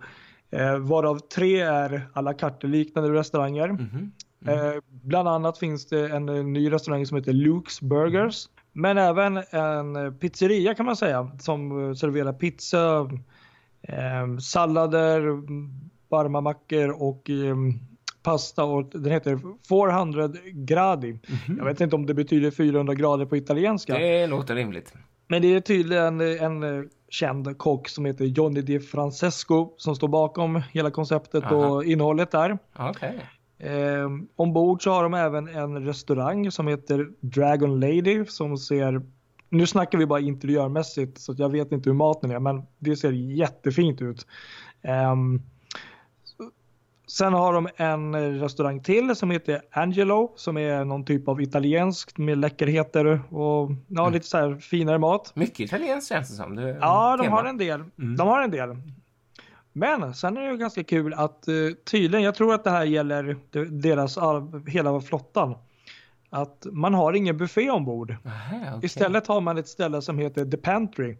[0.51, 3.67] Eh, varav tre är à la carte liknande restauranger.
[3.67, 4.11] Mhm.
[4.47, 8.49] Eh, bland annat finns det en, eh, ny restaurang som heter Luke's Burgers.
[8.73, 13.09] Men även en pizzeria kan man säga som eh, serverar pizza,
[13.81, 15.69] eh, sallader, mm,
[16.09, 17.55] varma mackor och eh,
[18.23, 18.63] pasta.
[18.63, 21.19] Och den heter 400 gradi.
[21.57, 23.97] Jag vet inte om det betyder 400 grader på italienska.
[23.97, 24.93] Det låter rimligt.
[25.27, 30.07] Men det är tydligen en eh, känd kock som heter Johnny Di Francesco som står
[30.07, 31.55] bakom hela konceptet Aha.
[31.55, 32.57] och innehållet där.
[32.75, 33.19] Okej.
[33.57, 39.01] Eh, ombord så har de även en restaurang som heter Dragon Lady som ser,
[39.49, 43.11] nu snackar vi bara interiörmässigt så jag vet inte hur maten är men det ser
[43.11, 44.27] jättefint ut.
[44.81, 45.41] Ehm,
[47.11, 52.17] sen har de en restaurang till som heter Angelo som är någon typ av italienskt
[52.17, 55.31] med läckerheter och ja, lite så här finare mat.
[55.35, 56.55] Mycket italienskt känns det som.
[56.55, 57.35] Det, Ja, de tema.
[57.35, 57.83] har en del.
[58.17, 58.75] De har en del.
[59.73, 61.53] Men sen är det ju ganska kul att eh,
[61.91, 64.17] tydligen, jag tror att det här gäller de- deras
[64.67, 65.55] hela flottan.
[66.29, 68.15] Att man har ingen buffé ombord.
[68.25, 68.85] Aha, okej.
[68.85, 71.17] Istället har man ett ställe som heter The Pantry.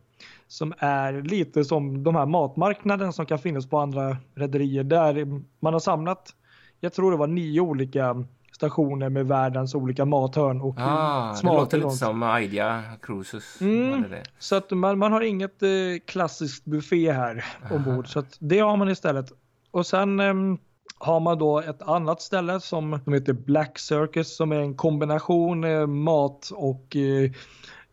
[0.47, 4.83] Som är lite som de här matmarknaden som kan finnas på andra rederier.
[4.83, 6.29] Där man har samlat,
[6.79, 8.25] jag tror det var nio olika
[8.59, 13.61] stationer med världens olika mathörn och Ah, det låter lite som Aida Cruises.
[13.61, 14.03] Mm.
[14.39, 15.69] Så att man, man har inget eh,
[16.05, 18.07] klassiskt buffé här ombord.
[18.07, 19.31] Så att det har man istället.
[19.71, 20.57] Och sen ehm,
[20.97, 25.63] har man då ett annat ställe som, som heter Black Circus som är en kombination
[25.63, 26.95] eh, mat och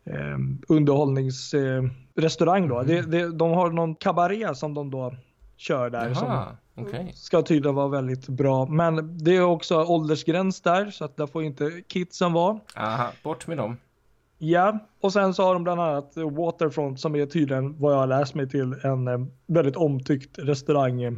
[0.07, 0.39] eh, eh,
[0.69, 2.69] underhållningsrestaurang.
[2.69, 2.83] då.
[2.83, 5.15] Det, det, de har någon kabaré som de då
[5.57, 6.15] kör där.
[6.15, 7.13] Som Jaha, okej.
[7.15, 8.67] ska tydligen vara väldigt bra.
[8.67, 12.61] Men det är också åldersgräns där så att där får inte kidsen vara.
[12.77, 13.77] Aha, bort med dem.
[14.39, 18.07] Ja, och sen så har de bland annat Waterfront som är tydligen vad jag har
[18.07, 21.13] läst mig till en eh, väldigt omtyckt restaurang eh,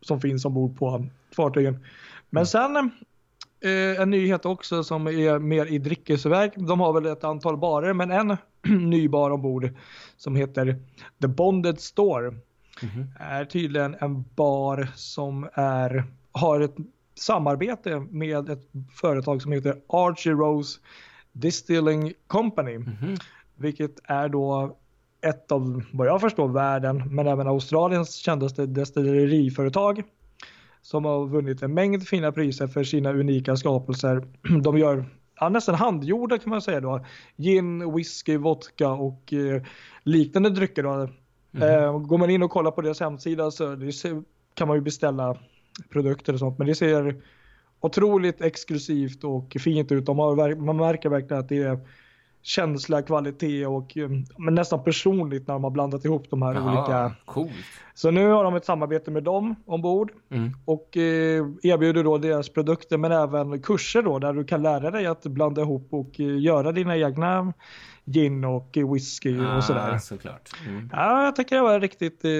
[0.00, 1.84] som finns ombord på fartygen.
[2.30, 2.90] Men sen
[3.60, 6.52] eh, en nyhet också som är mer i dryckesväg.
[6.56, 8.36] De har väl ett antal barer men en
[8.90, 9.70] ny bar ombord
[10.16, 10.76] som heter
[11.20, 12.34] The Bonded Store
[13.18, 16.76] är tydligen en bar som är, har ett
[17.14, 18.62] samarbete med ett
[19.00, 20.80] företag som heter Archie Rose
[21.32, 22.78] Distilling Company.
[23.56, 24.76] Vilket är då
[25.20, 30.02] ett av, vad jag förstår, världen, men även Australiens kändaste destilleriföretag
[30.90, 34.22] som har vunnit en mängd fina priser för sina unika skapelser.
[34.62, 35.04] De gör
[35.40, 37.04] ja, nästan handgjorda kan man säga då.
[37.36, 39.62] Gin, whisky, vodka och eh,
[40.02, 40.82] liknande drycker.
[40.82, 41.02] Då.
[41.64, 44.22] Eh, går man in och kollar på deras hemsida så ser,
[44.54, 45.38] kan man ju beställa
[45.92, 46.58] produkter och sånt.
[46.58, 47.22] Men det ser
[47.80, 50.06] otroligt exklusivt och fint ut.
[50.06, 51.80] De har, man märker verkligen att det är
[52.48, 56.92] känsla, kvalitet och eh, men nästan personligt när de har blandat ihop de här olika.
[56.92, 57.50] Jaha, coolt.
[57.94, 60.50] Så nu har de ett samarbete med dem ombord Mm.
[60.64, 65.06] och eh, erbjuder då deras produkter men även kurser då där du kan lära dig
[65.06, 67.52] att blanda ihop och eh, göra dina egna
[68.04, 69.92] gin och whisky och sådär.
[69.94, 70.50] Ah, såklart.
[70.68, 70.90] Mm.
[70.92, 72.30] Ja, jag tycker det var riktigt eh,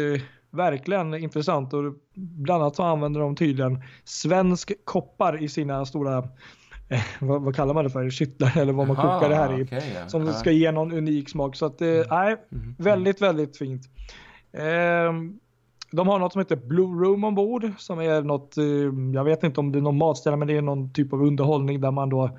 [0.51, 1.83] verkligen intressant och
[2.14, 6.29] bland annat så använder de tydligen svensk koppar i sina stora
[7.20, 8.11] vad, vad kallar man det för?
[8.11, 9.66] Kittlar eller vad man Aha, kokar det här i.
[9.94, 10.09] ja.
[10.09, 11.57] Som ska ge någon unik smak.
[11.57, 12.74] Så att, eh, nej, Mm.
[12.79, 13.83] väldigt, väldigt fint.
[14.53, 15.38] Ehm,
[15.92, 18.64] de har något som heter Blue Room ombord som är något, eh,
[19.14, 21.81] jag vet inte om det är någon matställe men det är någon typ av underhållning
[21.81, 22.38] där man då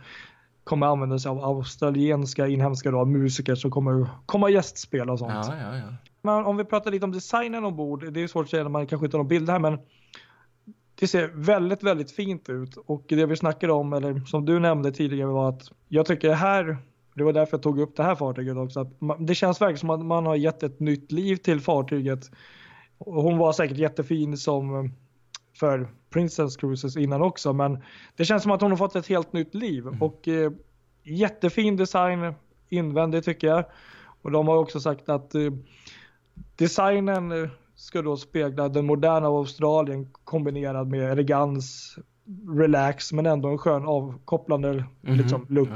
[0.64, 5.32] kommer använda sig av australienska inhemska då, musiker som kommer komma gästspela och sånt.
[5.34, 5.84] Ja, ja, ja.
[6.22, 8.88] Men om vi pratar lite om designen ombord, det är svårt att säga när man
[8.88, 9.80] kanske inte har någon bild här men
[11.00, 14.92] det ser väldigt, väldigt fint ut och det vi snackade om, eller som du nämnde
[14.92, 16.78] tidigare var att jag tycker det här,
[17.14, 19.78] det var därför jag tog upp det här fartyget också, att man, det känns verkligen
[19.78, 22.32] som att man har gett ett nytt liv till fartyget.
[22.98, 24.92] Hon var säkert jättefin som
[25.60, 27.84] för Princess Cruises innan också, men
[28.16, 30.52] det känns som att hon har fått ett helt nytt liv och eh,
[31.04, 32.34] jättefin design
[32.70, 33.66] invändigt tycker jag.
[34.22, 35.52] Och de har också sagt att eh,
[36.56, 41.96] designen eh, ska då spegla den moderna Australien kombinerad med elegans,
[42.58, 45.70] relax men ändå en skön avkopplande liksom, look.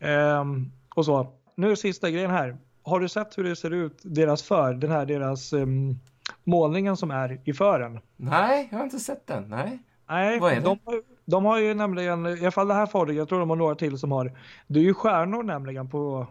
[0.00, 0.06] Ja.
[0.08, 1.32] Ehm, och så.
[1.54, 2.56] Nu sista grejen här.
[2.82, 5.98] Har du sett hur det ser ut, deras för, den här deras um,
[6.44, 7.98] målningen som är i fören?
[8.16, 9.48] Nej, jag har inte sett den.
[9.48, 9.78] Nej.
[10.08, 10.62] Nej, Vad är det?
[10.62, 13.50] de, har- de har ju nämligen, i alla fall det här fartyget, jag tror de
[13.50, 14.32] har några till som har,
[14.66, 16.26] det är ju stjärnor nämligen på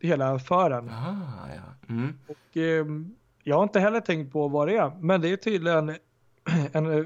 [0.00, 0.88] hela fören.
[0.88, 1.94] Aha, ja.
[1.94, 2.18] Mm.
[2.28, 3.14] Och, ehm,
[3.48, 5.88] jag har inte heller tänkt på vad det är, men det är tydligen
[6.72, 7.04] en eh,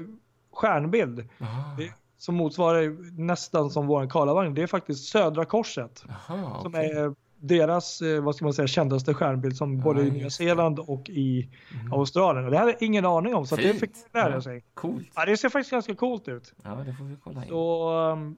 [0.53, 1.75] stjärnbild Aha,
[2.17, 4.53] som motsvarar nästan som våran Karlavagn.
[4.53, 6.91] Det är faktiskt Södra Korset aha, som okej.
[6.91, 10.29] är deras, eh, vad ska man säga, kändaste stjärnbild som både i Nya.
[10.29, 11.49] Zeeland och i
[11.81, 11.93] Mm.
[11.93, 12.45] Australien.
[12.45, 14.41] Och det hade jag ingen aning om så det fick man lära Ja.
[14.41, 14.63] sig.
[14.73, 15.07] Coolt.
[15.15, 16.53] Ja, det ser faktiskt ganska coolt ut.
[16.63, 17.49] Ja, det får vi kolla in.
[17.49, 18.37] Så, um,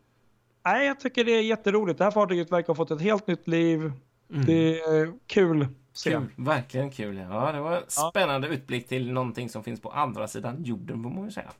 [0.65, 1.97] nej, jag tycker det är jätteroligt.
[1.97, 3.79] Det här fartyget verkar ha fått ett helt nytt liv.
[3.79, 4.45] Mm.
[4.45, 5.67] Det är kul.
[6.03, 7.17] Kul, verkligen kul.
[7.17, 11.09] Ja, det var en spännande utblick till någonting som finns på andra sidan jorden, får
[11.09, 11.51] man ju säga.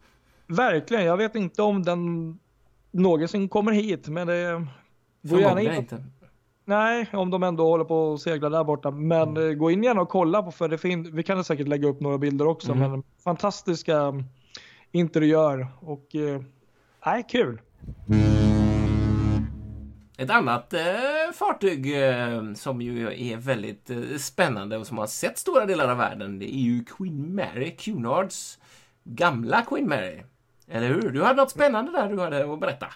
[0.48, 2.40] Verkligen, jag vet inte om den
[2.92, 4.68] någonsin kommer hit, men det
[5.22, 5.72] går gärna in.
[5.74, 6.04] inte.
[6.66, 8.92] Nej, om de ändå håller på och seglar där borta.
[8.92, 9.50] Men Mm.
[9.50, 12.00] eh, gå in gärna och kolla på för det fin- vi kan säkert lägga upp
[12.02, 12.72] några bilder också.
[12.72, 12.92] Mm.
[12.92, 14.24] Men fantastiska
[14.92, 16.42] interiör och eh,
[17.06, 17.62] nej, kul.
[20.18, 20.82] Ett annat eh,
[21.34, 25.98] fartyg eh, som ju är väldigt eh, spännande och som har sett stora delar av
[25.98, 28.60] världen, det är ju Queen Mary, Cunards
[29.04, 30.22] gamla Queen Mary.
[30.68, 31.10] Eller hur?
[31.10, 32.88] Du hade något spännande där du hade att berätta.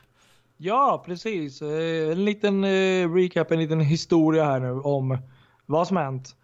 [0.57, 1.61] Ja, precis.
[1.61, 5.17] Eh, En liten eh, recap, en liten historia här nu om
[5.65, 6.35] vad som hänt.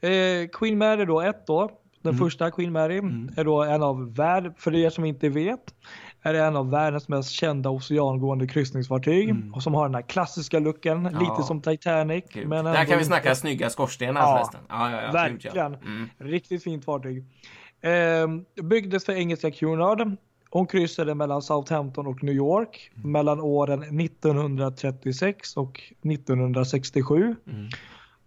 [0.00, 1.70] Eh, Queen Mary då, ett då.
[2.02, 2.96] Den första Queen Mary
[3.36, 5.74] är då en av värld, för er som inte vet,
[6.22, 10.58] är det en av världens mest kända oceangående kryssningsfartyg och som har den här klassiska
[10.58, 12.24] looken, lite som Titanic.
[12.32, 12.48] Gud.
[12.48, 14.60] Men Där kan vi snacka snygga skorstenar Ja, förresten.
[14.68, 15.02] Ja, ja, ja.
[15.06, 15.12] Ja.
[15.12, 15.74] Verkligen.
[15.74, 16.08] Mm.
[16.18, 17.24] Riktigt fint fartyg.
[17.80, 20.16] Eh, byggdes för engelska Cunard.
[20.50, 27.36] Hon kryssade mellan Southampton och New York mellan åren 1936 och 1967.
[27.46, 27.68] Mm.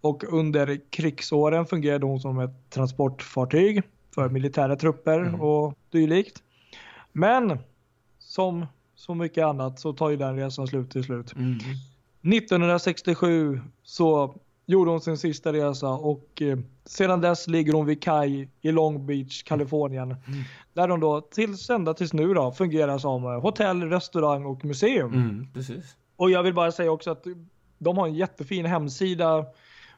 [0.00, 3.82] Och under krigsåren fungerade hon som ett transportfartyg
[4.14, 5.40] för militära trupper Mm.
[5.40, 6.42] och dylikt.
[7.12, 7.58] Men
[8.34, 11.32] som så mycket annat så tar ju den resan slut till slut.
[11.36, 11.58] Mm.
[12.34, 14.34] 1967 så
[14.66, 19.06] gjorde hon sin sista resa och eh, sedan dess ligger hon vid kaj i Long
[19.06, 20.16] Beach, Kalifornien.
[20.72, 25.14] Där hon då tills ända tills nu då fungerar som eh, hotell, restaurang och museum.
[25.14, 25.96] Mm, precis.
[26.16, 27.24] Och jag vill bara säga också att
[27.78, 29.44] de har en jättefin hemsida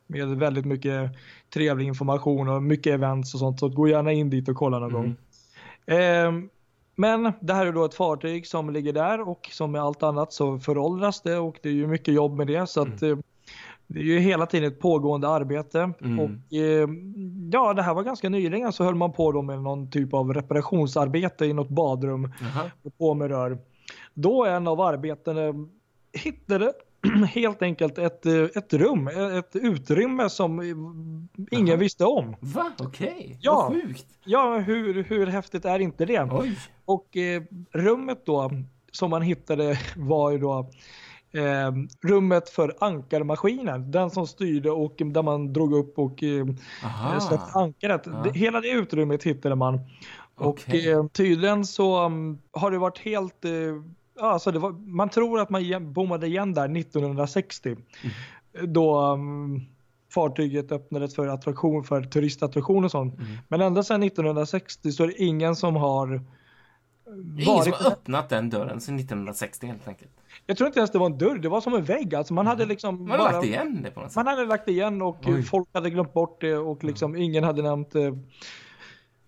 [0.07, 1.11] med väldigt mycket
[1.55, 3.61] trevlig information och mycket events och sånt.
[3.61, 5.03] Så gå gärna in dit och kolla någon Mm.
[5.03, 5.17] gång.
[5.87, 6.49] Ehm,
[6.97, 10.33] men det här är då ett fartyg som ligger där och som med allt annat
[10.33, 12.67] så föråldras det och det är ju mycket jobb med det.
[12.67, 13.19] Så att eh,
[13.87, 15.93] det är ju hela tiden ett pågående arbete.
[16.01, 16.21] Mm.
[16.21, 16.89] Och eh,
[17.53, 20.35] ja, det här var ganska nyligen så höll man på då med någon typ av
[20.35, 22.71] reparationsarbete i något badrum Jaha.
[22.99, 23.59] på med rör.
[24.15, 25.69] Då en av arbetarna
[26.13, 26.73] hittade
[27.35, 29.09] helt enkelt ett, eh, ett rum,
[29.39, 30.67] ett utrymme som eh,
[31.51, 31.77] ingen Jaha.
[31.77, 32.37] visste om.
[32.41, 32.73] Va?
[32.79, 33.39] Okej.
[33.41, 33.55] Ja.
[33.55, 34.07] Vad sjukt.
[34.25, 36.29] Ja, hur, hur häftigt är inte det?
[36.33, 36.59] Oj.
[36.87, 38.51] Och eh, rummet då
[38.93, 40.71] som man hittade var ju då
[41.33, 41.73] eh,
[42.03, 43.91] rummet för ankarmaskinen.
[43.91, 46.47] Den som styrde och där man drog upp och eh,
[46.85, 47.21] Aha.
[47.21, 48.05] släppte ankaret.
[48.05, 49.81] Det, hela det utrymmet hittade man.
[50.35, 50.91] Och Okej.
[50.91, 53.51] eh, tydligen så um, har det varit helt eh,
[54.21, 57.69] alltså var, man tror att man bommade igen där 1960.
[57.71, 58.73] Mm.
[58.73, 59.67] Då um,
[60.15, 63.15] fartyget öppnades för attraktion för turistattraktion och sånt.
[63.19, 63.37] Mm.
[63.49, 66.21] Men ända sedan 1960 så är det ingen som har eh,
[67.07, 70.11] Det är ingen som har öppnat den dörren sedan 1960 helt enkelt.
[70.47, 72.15] Jag tror inte ens det var en dörr, det var som en vägg.
[72.15, 73.09] Alltså man hade liksom Mm.
[73.09, 74.17] Man har lagt igen det på något sätt.
[74.17, 75.43] Man hade lagt igen och Oj.
[75.43, 78.13] folk hade glömt bort det och liksom ingen hade nämnt eh,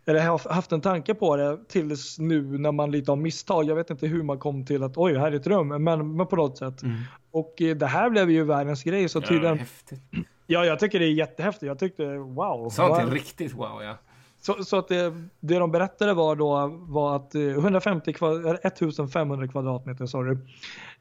[0.06, 3.64] eller haf- haft en tanke på det tills nu när man lite av misstag.
[3.64, 6.26] Jag vet inte hur man kom till att oj, här är ett rum, men, men
[6.26, 6.82] på något sätt.
[6.82, 6.96] Mm.
[7.30, 9.58] Och eh, det här blev ju världens grej så Ja, tydligen.
[9.58, 10.00] häftigt.
[10.46, 11.66] Ja, jag tycker det är jättehäftigt.
[11.66, 12.68] Jag tyckte wow.
[12.70, 13.12] Sånt är wow.
[13.14, 13.94] riktigt wow ja.
[14.40, 18.66] Så, så att det, det de berättade var då var att eh, 150 kvad, eller
[18.66, 20.36] 1500 kvadratmeter sorry,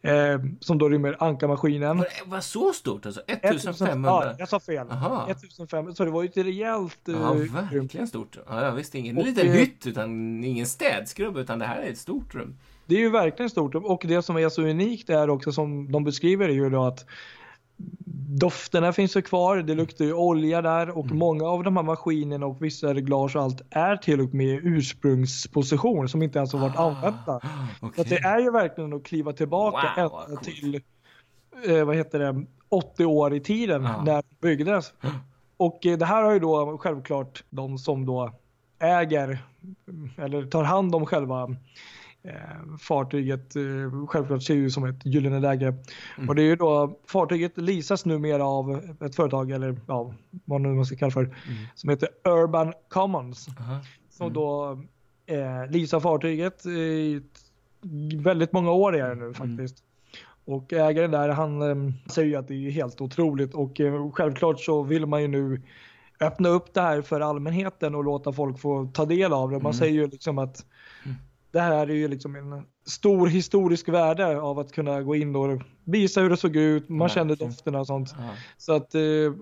[0.01, 2.03] eh, som då rymmer ankarmaskinen.
[2.25, 3.21] Var så stort alltså?
[3.27, 3.49] 1500.
[3.61, 4.09] 1500?
[4.09, 4.87] Ja, jag sa fel.
[4.91, 5.27] Aha.
[5.29, 7.53] 1500, så det var ju ett rejält eh, Ja, rum.
[7.71, 8.37] verkligen stort.
[8.47, 11.89] Ja, jag visste ingen Och, liten eh, hytt utan ingen städskrubb utan det här är
[11.91, 12.55] ett stort rum.
[12.85, 16.03] Det är ju verkligen stort och det som är så unikt är också som de
[16.03, 17.05] beskriver är ju då att
[18.39, 21.17] dofterna finns ju kvar, det luktar ju olja där och Mm.
[21.17, 24.59] många av de här maskinerna och vissa reglage och allt är till och med i
[24.63, 27.39] ursprungsposition som inte ens har varit använda.
[27.79, 28.01] Så Okej.
[28.01, 30.43] att det är ju verkligen att kliva tillbaka Wow, coolt.
[30.43, 30.81] till
[31.67, 34.03] eh, vad heter det, 80 år i tiden Ja.
[34.05, 34.93] när det byggdes.
[35.57, 38.31] Och eh, det här har ju då självklart de som då
[38.79, 39.43] äger
[39.87, 41.55] mm, eller tar hand om själva
[42.79, 45.67] fartyget eh, självklart ser ju som ett gyllene läge.
[46.17, 46.29] Mm.
[46.29, 50.13] Och det är ju då fartyget leasas numera av ett företag eller ja,
[50.45, 51.35] vad nu man ska kalla för Mm.
[51.75, 53.79] som heter Urban Commons Aha.
[54.09, 54.79] som då
[55.25, 57.21] eh, leasar fartyget i
[58.15, 59.27] väldigt många år är det Mm.
[59.27, 59.83] nu faktiskt.
[60.45, 64.59] Och ägaren där han eh, säger ju att det är helt otroligt och eh, självklart
[64.59, 65.61] så vill man ju nu
[66.19, 69.55] öppna upp det här för allmänheten och låta folk få ta del av det.
[69.55, 69.73] Man Mm.
[69.73, 70.65] säger ju liksom att
[71.05, 71.17] Mm.
[71.57, 75.61] Det här är ju liksom en stor historisk värde av att kunna gå in och
[75.83, 78.15] visa hur det såg ut, man kände dofterna och sånt.
[78.17, 78.23] Ja.
[78.57, 79.01] Så att eh,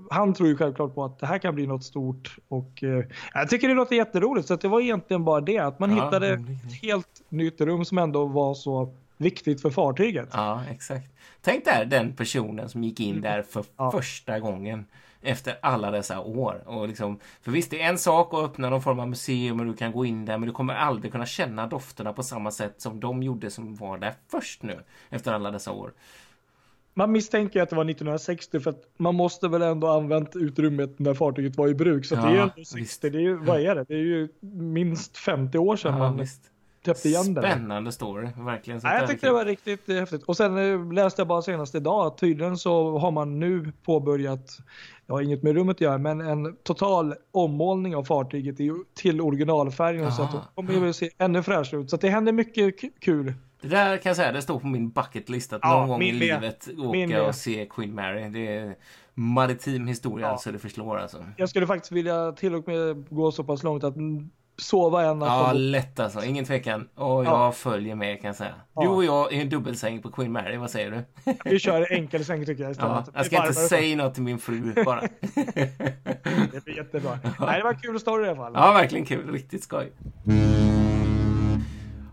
[0.09, 3.49] han tror ju självklart på att det här kan bli något stort och eh, jag
[3.49, 6.27] tycker det låter jätteroligt så att det var egentligen bara det att man Ja, hittade
[6.33, 10.29] ett helt nytt rum som ändå var så viktigt för fartyget.
[10.33, 11.11] ja, exakt.
[11.41, 13.91] Tänk där den personen som gick in där för Mm.
[13.91, 14.85] Första gången
[15.25, 16.63] efter alla dessa år.
[16.65, 19.65] Och liksom, för visst, det är en sak att öppna någon form av museum och
[19.65, 22.81] du kan gå in där, men du kommer aldrig kunna känna dofterna på samma sätt
[22.81, 25.93] som de gjorde som var där först nu, efter alla dessa år.
[26.97, 31.13] Man misstänker att det var 1960 för att man måste väl ändå använt utrymmet när
[31.13, 32.05] fartyget var i bruk.
[32.05, 33.01] Så att det är ju Ja, ändå 60, visst.
[33.01, 33.83] det är ju, vad är det?
[33.83, 36.41] Det är ju minst 50 år sedan Ja, man visst.
[36.85, 37.41] Täppte igen det.
[37.41, 38.81] Spännande story, verkligen.
[38.81, 40.23] Så Nej, jag tyckte det var riktigt eh, häftigt.
[40.23, 44.57] Och sen eh, läste jag bara senast idag att tydligen så har man nu påbörjat,
[45.07, 49.21] jag har inget med rummet att göra, men en total ommålning av fartyget i- till
[49.21, 50.43] originalfärgen så att Aha.
[50.55, 51.89] kommer ju se ännu fräschare ut.
[51.89, 53.33] Så att det händer mycket kul.
[53.61, 56.01] Det där kan jag säga, det står på min bucket list att Ja, någon gång
[56.01, 58.29] i livet åka och se Queen Mary.
[58.29, 58.75] Det är
[59.13, 60.37] maritim historia Ja.
[60.37, 61.25] så det förslår alltså.
[61.37, 63.95] Jag skulle faktiskt vilja till och med gå så pass långt att
[64.57, 65.27] sova en natt.
[65.29, 66.23] Ja, lätt alltså.
[66.23, 66.87] Ingen tvekan.
[66.95, 67.51] Och jag Ja.
[67.51, 68.53] följer med kan jag säga.
[68.75, 68.81] Ja.
[68.81, 71.31] Du och jag i en dubbelsäng på Queen Mary, vad säger du?
[71.49, 73.09] Vi kör enkelsäng tycker jag Ja, istället.
[73.15, 75.01] jag ska inte säga något till min fru bara.
[76.51, 77.19] Det blir jättebra.
[77.39, 78.51] Nej, det var en kul story i alla fall.
[78.55, 79.31] Ja, verkligen kul.
[79.31, 79.91] Riktigt skoj.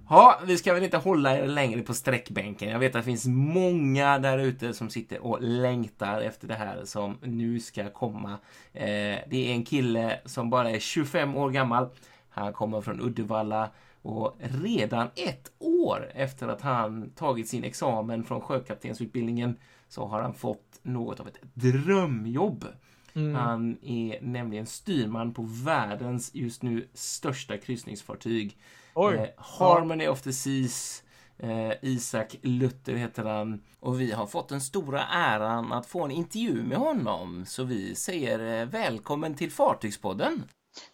[0.08, 2.68] Ja, vi ska väl inte hålla er längre på sträckbänken.
[2.68, 6.80] Jag vet att det finns många där ute som sitter och längtar efter det här
[6.84, 8.30] som nu ska komma.
[8.72, 8.84] Eh,
[9.30, 11.88] det är en kille som bara är 25 år gammal.
[12.32, 13.70] Han kommer från Uddevalla
[14.02, 19.58] och redan ett år efter att han tagit sin examen från sjökaptensutbildningen
[19.88, 22.66] så har han fått något av ett drömjobb.
[23.14, 23.34] Mm.
[23.34, 28.58] Han är nämligen styrman på världens just nu största kryssningsfartyg.
[28.96, 31.02] Eh, Harmony of the Seas.
[31.38, 33.62] Eh, Isak Luther heter han.
[33.80, 37.44] Och vi har fått den stora äran att få en intervju med honom.
[37.46, 40.42] Så vi säger eh, välkommen till Fartygspodden.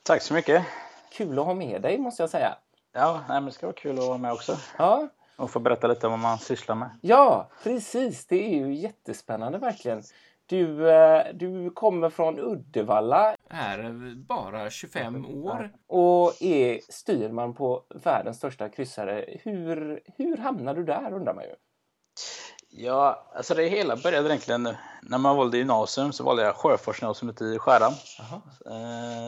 [0.03, 0.67] Tack så mycket.
[1.19, 2.57] Kul att ha med dig måste jag säga.
[2.93, 4.57] Ja, nej, men det ska vara kul att vara med också.
[4.79, 6.91] Ja, Och få berätta lite om vad man sysslar med.
[7.01, 8.27] ja precis.
[8.27, 10.03] Det är ju jättespännande verkligen.
[10.47, 13.37] Du, eh, du kommer från Uddevalla.
[13.49, 15.71] Är bara 25 år.
[15.87, 19.25] Och är styrman på världens största kryssare.
[19.43, 21.55] Hur, hur hamnar du där undrar man ju.
[22.81, 27.59] Ja, alltså det hela började egentligen när man valde gymnasium så valde jag Sjöfartsgymnasiet i
[27.59, 27.97] Skärhamn.
[28.19, 28.41] Jaha.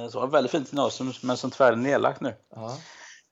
[0.04, 2.34] Eh, Så var väldigt fint gymnasium men som tyvärr är nedlagt nu.
[2.54, 2.76] Ja.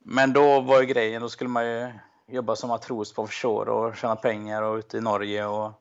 [0.05, 1.93] Men då var ju grejen, då skulle man ju
[2.29, 5.73] jobba som matros på offshore och tjäna pengar och ute i Norge och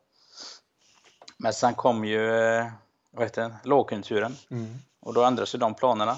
[1.37, 2.65] Men sen kom ju, eh,
[3.11, 4.75] vad heter det, lågkonjunkturen Mm.
[5.01, 6.15] och då ändrades ju de planerna.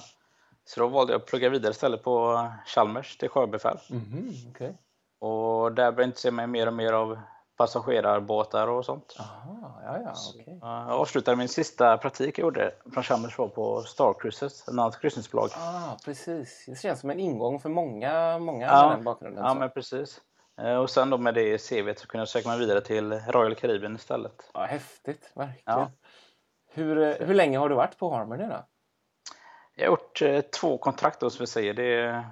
[0.65, 3.77] Så då valde jag att plugga vidare istället på Chalmers till sjöbefäl.
[3.89, 4.77] Mhm, okej.
[5.19, 7.19] Och där började jag intressera mig mer och mer av
[7.59, 9.15] passagerarbåtar och sånt.
[9.19, 10.57] Aha, ja, ja, okej.
[10.61, 15.01] Jag avslutade min sista praktik jag gjorde från Chalmers var på Star Cruises, ett annat
[15.01, 15.49] kryssningsbolag.
[15.55, 16.63] Ah, precis.
[16.67, 18.87] Det känns som en ingång för många, många Ja.
[18.87, 19.43] med den bakgrunden.
[19.43, 19.55] Ja, så.
[19.55, 20.21] men precis.
[20.61, 23.55] Eh, Och sen då med det CV så kunde jag söka mig vidare till Royal
[23.55, 24.49] Caribbean istället.
[24.53, 25.61] ja, häftigt, verkligen.
[25.65, 25.91] Ja.
[26.71, 28.65] Hur, eh, hur länge har du varit på Harmony då?
[29.75, 31.73] Jag har gjort eh, två kontrakt då, som vi säger.
[31.73, 32.25] Det är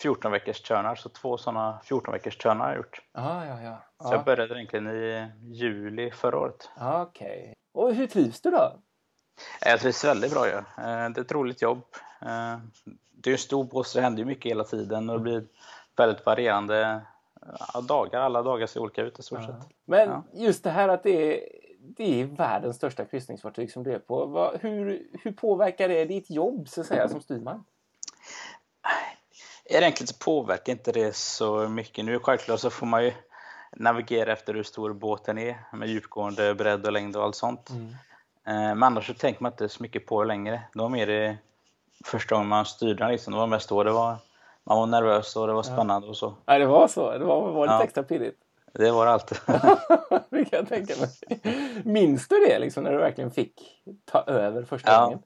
[0.00, 3.00] 14 veckors törnar, så två sådana 14 veckors törnar har jag gjort.
[3.12, 3.82] Ah, ja, ja.
[4.08, 6.70] Så jag började egentligen i juli förra året.
[6.76, 7.54] Ah, Okej.
[7.74, 8.72] Och hur trivs du då?
[9.64, 10.48] Jag trivs väldigt bra.
[10.48, 10.58] Ja.
[10.58, 11.78] Eh, Det är ett roligt jobb.
[12.22, 12.58] Eh,
[13.12, 15.44] Det är en stor båt så det händer mycket hela tiden och det blir
[15.96, 17.00] väldigt varierande
[17.88, 18.20] dagar.
[18.20, 19.54] Alla dagar ser olika ut i stort sett.
[19.84, 20.22] Men Ja.
[20.32, 21.48] just det här att det är,
[21.80, 24.52] det är världens största kryssningsfartyg som du är på.
[24.60, 27.64] Hur, hur påverkar det ditt jobb så att säga, som styrman?
[29.70, 32.04] Egentligen så påverkar inte det så mycket.
[32.04, 33.12] Nu självklart så får man ju
[33.76, 37.70] navigera efter hur stor båten är med djupgående, bredd och längd och allt sånt.
[37.70, 37.86] Mm.
[38.46, 40.62] Eh, Men annars så tänker man inte så mycket på det längre.
[40.72, 41.36] Det var mer det
[42.04, 43.32] första gången man styrde den liksom.
[43.32, 44.16] Det var mest då det var,
[44.64, 46.34] man var nervös och det var spännande och så.
[46.46, 47.10] Ja, det var så.
[47.18, 47.84] Det var, var lite Ja.
[47.84, 48.38] extra pirrigt.
[48.72, 49.38] Det var det alltid.
[50.30, 51.08] det kan jag tänka mig.
[51.84, 53.52] Minns du det liksom när du verkligen fick
[54.04, 55.04] ta över första Ja.
[55.04, 55.22] gången?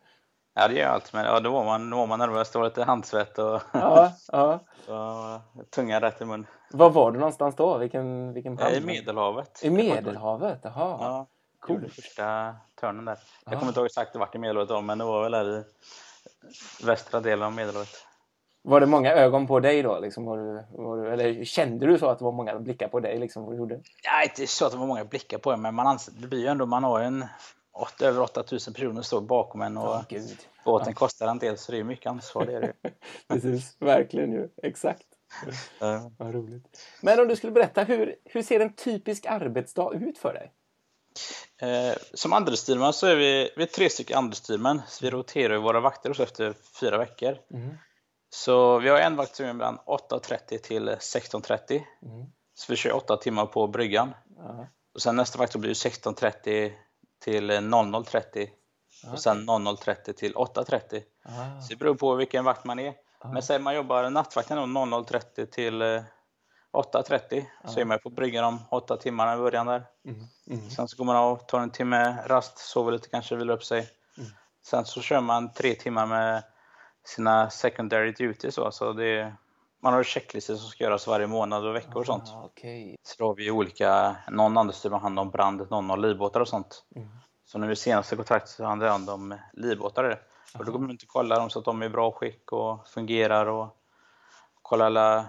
[0.55, 1.15] Ja, det gör jag alltid.
[1.15, 2.51] Men ja, då, var man, då var man nervös.
[2.51, 4.61] Det var lite handsvett och Ja, ja.
[4.87, 5.41] så,
[5.71, 6.47] tunga rätt i mun.
[6.71, 7.79] Var var du någonstans då?
[7.79, 8.81] Vilken, vilken I?
[8.81, 9.61] Medelhavet.
[9.65, 10.61] I Medelhavet?
[10.63, 10.97] Jaha.
[11.01, 11.27] Ja,
[11.61, 11.89] Cool.
[11.91, 13.19] första törnen där.
[13.45, 13.59] Jag Ah.
[13.59, 15.65] kommer inte ihåg exakt vart i Medelhavet var, men det var väl där i
[16.87, 17.89] västra delen av Medelhavet.
[18.65, 19.99] Var det många ögon på dig då?
[20.01, 23.01] Liksom, var du, var du, eller kände du så att det var många blickar på
[23.01, 23.19] dig?
[23.19, 23.75] Liksom, vad du gjorde?
[24.03, 26.41] Ja, inte så att det var många blickar på en, men man anser, det blir
[26.41, 27.25] ju ändå, man har en
[27.73, 30.39] åt, över 8000 personer står bakom en och gud.
[30.65, 32.47] båten kostar en del så det är mycket ansvar.
[32.47, 32.73] Det är det.
[33.29, 34.49] Precis, verkligen ju.
[34.63, 35.07] Exakt.
[35.79, 36.11] Ja.
[36.19, 36.79] Vad roligt.
[37.01, 40.53] Men om du skulle berätta, hur, hur ser en typisk arbetsdag ut för dig?
[41.63, 44.83] Eh, som andrestyrman så är vi, vi är tre stycken andrestyrmän.
[44.89, 47.39] Så vi roterar våra vakter hos efter fyra veckor.
[47.55, 47.77] Mm.
[48.31, 51.83] Så vi har en vakt som är mellan 8.30 till 16.30.
[52.03, 52.27] Mm.
[52.55, 54.15] Så vi kör åtta timmar på bryggan.
[54.37, 54.67] Ja.
[54.95, 56.73] Och sen nästa vakt så blir det 16.30
[57.23, 58.49] till 00.30.
[59.13, 61.03] Och sen 00.30 till 8.30.
[61.23, 61.61] Ah.
[61.61, 62.95] Så det beror på vilken vakt man är.
[63.25, 66.03] Men säg man jobbar nattvakten då 00.30 till eh,
[66.73, 69.85] 8.30 så är man på bryggan om åtta timmar i början där.
[70.05, 70.27] Mm.
[70.51, 70.71] Mm.
[70.71, 73.89] Sen så går man av, tar en timme rast, sover lite kanske, vilar upp sig.
[74.67, 76.43] Sen så kör man tre timmar med
[77.05, 78.55] sina secondary duties.
[78.55, 79.37] Så, så det är,
[79.83, 82.25] man har checklistor som ska göras varje månad och veckor och sånt.
[82.27, 82.97] Ah, Okej.
[83.03, 86.49] Så då har vi olika, någon annan styr hand om brand, någon har livbåtar och
[86.49, 86.85] sånt.
[87.45, 90.23] Så nu i senaste kontraktet så handlar det hand om livbåtar.
[90.59, 92.53] Och då går man inte och kollar dem så att de är i bra skick
[92.53, 93.77] och fungerar och
[94.63, 95.27] kolla alla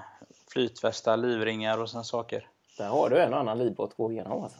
[0.52, 2.48] flytvästar, livringar och sådana saker.
[2.78, 4.60] Där har du en och annan livbåt att gå igenom alltså.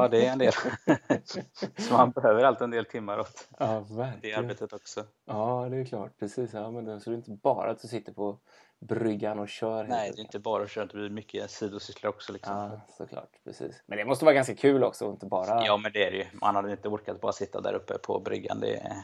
[0.00, 0.52] Ja, det är en del.
[1.88, 3.84] så man behöver alltid en del timmar åt Ja,
[4.22, 5.04] det arbetet också.
[5.24, 6.18] Ja, det är klart.
[6.18, 6.52] Precis.
[6.52, 8.38] Ja, men det, så det är inte bara att du sitter på
[8.78, 9.84] bryggan och kör.
[9.84, 12.32] Nej, det är inte bara att köra, det blir mycket sidosysslor också.
[12.32, 12.56] Liksom.
[12.56, 13.30] Ja, såklart.
[13.44, 13.82] Precis.
[13.86, 15.66] Men det måste vara ganska kul också, inte bara...
[15.66, 16.26] Ja, men det är det ju.
[16.32, 18.60] Man hade inte orkat bara sitta där uppe på bryggan.
[18.60, 18.96] Det är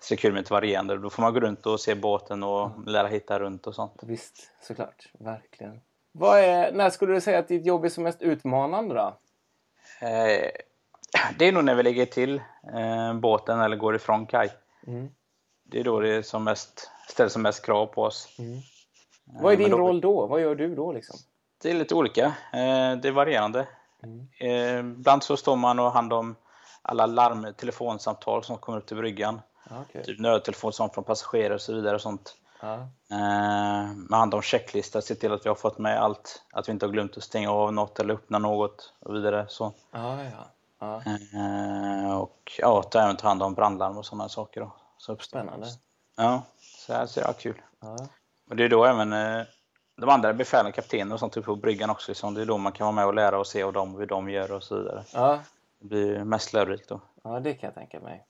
[0.00, 0.96] så kul med ett varierande.
[0.96, 4.00] Då får man gå runt och se båten och lära hitta runt och sånt.
[4.02, 5.08] Visst, såklart.
[5.18, 5.80] Verkligen.
[6.20, 9.18] Är, när skulle du säga att ditt jobb är som mest utmanande då?
[9.98, 10.50] Eh,
[11.38, 12.42] det är nog när vi lägger till
[12.74, 14.52] eh, båten eller går ifrån kaj.
[14.86, 15.08] Mm.
[15.64, 18.28] Det är då det är som mest, ställs som mest krav på oss.
[19.24, 20.26] Vad är din då- roll då?
[20.26, 21.16] Vad gör du då liksom?
[21.62, 22.24] Det är lite olika.
[22.52, 23.66] Eh, det är varierande.
[24.38, 26.36] Eh, ibland så står man och har hand om
[26.82, 29.40] alla larm telefonsamtal som kommer upp till bryggan.
[29.70, 30.04] Ja, okej.
[30.04, 32.36] Typ nödtelefon från passagerare och så vidare och sånt.
[32.60, 32.74] Ja.
[33.10, 36.42] Eh, med hand om checklistor, se till att vi har fått med allt.
[36.52, 39.46] Att vi inte har glömt att stänga av något eller öppna något och vidare.
[39.48, 39.72] Så.
[39.90, 40.30] Ja, ja.
[40.78, 41.02] ja.
[41.06, 44.60] Eh, och ja, ta även ta hand om brandlarm och sådana saker.
[44.60, 45.16] Då, så.
[45.16, 45.66] Spännande.
[46.16, 47.62] Ja, så här ser det kul.
[47.80, 47.96] Ja.
[48.50, 49.42] Och det är då även eh,
[49.96, 52.10] de andra befälen, kaptener och sånt uppe på bryggan också.
[52.10, 52.34] Liksom.
[52.34, 54.30] Det är då man kan vara med och lära och se av dem, hur de
[54.30, 55.04] gör och så vidare.
[55.14, 55.40] Ja.
[55.78, 57.00] Det blir mest lärorikt då.
[57.24, 58.24] ja, det kan jag tänka mig.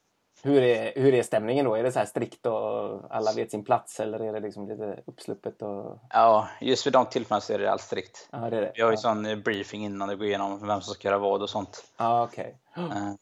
[0.47, 1.75] Hur är, hur är stämningen då?
[1.75, 5.03] Är det så här strikt och alla vet sin plats eller är det liksom lite
[5.07, 5.63] uppsluppet?
[5.63, 5.99] Och...
[6.11, 8.29] Ja, just vid de tillfällena så är det allt strikt.
[8.31, 8.73] Ja, det är det.
[8.75, 9.01] Vi har ju ja.
[9.01, 11.85] sån eh, briefing innan det går igenom vem som ska göra vad och sånt.
[11.97, 12.59] Ja, okej.
[12.77, 13.13] Eh,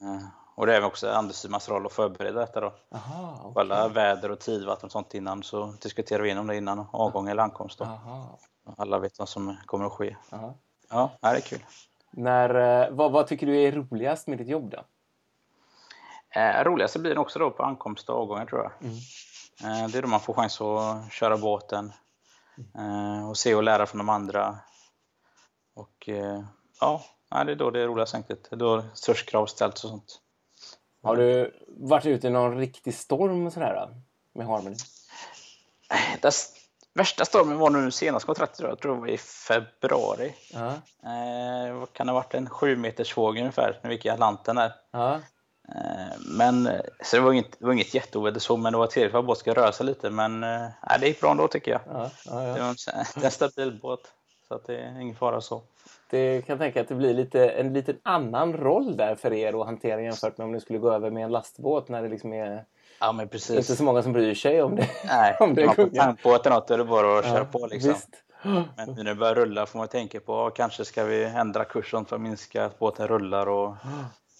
[0.56, 2.72] Och det är också Andersymans roll att förbereda detta då.
[2.94, 3.52] Aha, okej.
[3.54, 7.42] Kolla väder och tidvatten och sånt innan så diskuterar vi igenom det innan avgång eller
[7.42, 7.84] ankomst då.
[7.84, 8.38] Aha,
[8.76, 10.16] Alla vet vad som kommer att ske.
[10.32, 10.54] aha.
[10.90, 11.64] Ja, det är kul.
[12.10, 14.78] När, eh, vad, vad tycker du är roligast med ditt jobb då?
[16.36, 18.90] Eh, roligast blir det också då på ankomst och avgångar tror jag.
[19.64, 21.92] Eh, det är då man får chans att köra båten
[22.78, 24.58] eh, och se och lära från de andra.
[25.74, 26.44] Och eh,
[26.80, 28.42] ja, det är då det är roligast egentligen.
[28.50, 30.20] Det är då störst krav ställs och sånt.
[31.02, 34.02] Har du varit ute i någon riktig storm och sådär?
[34.32, 34.76] Med Harmony?
[36.94, 38.78] Värsta stormen var nu senast kontraktet jag.
[38.78, 40.34] tror det var i februari.
[40.52, 40.68] Ja.
[41.10, 42.34] Eh, vad kan det ha varit?
[42.34, 44.74] En sju meters våg ungefär när vi gick i Atlanten där.
[44.94, 45.18] Eh,
[46.18, 49.12] men, eh, så det var inget, det var inget jätteoväder så, men det var trevligt
[49.12, 50.10] för att båten ska röra sig lite.
[50.10, 51.80] Men eh, nej, det gick bra ändå tycker jag.
[51.92, 52.64] Ja, ja, Det ja.
[52.64, 52.76] var en,
[53.14, 54.00] det är en stabil båt.
[54.48, 55.62] Så att det är ingen fara så.
[56.10, 59.66] Det kan tänka att det blir lite, en liten annan roll där för er att
[59.66, 62.64] hantera jämfört med om ni skulle gå över med en lastbåt när det liksom är
[63.00, 63.76] Ja men inte precis.
[63.78, 64.88] så många som bryr sig om det.
[65.06, 66.04] Nej, om det är man får kungen.
[66.04, 67.90] tankbåt eller något är det bara att köra på liksom.
[67.92, 68.08] Visst.
[68.76, 71.64] Men nu när det börjar rulla får man tänka på ja, kanske ska vi ändra
[71.64, 73.74] kursen för att minska att båten rullar och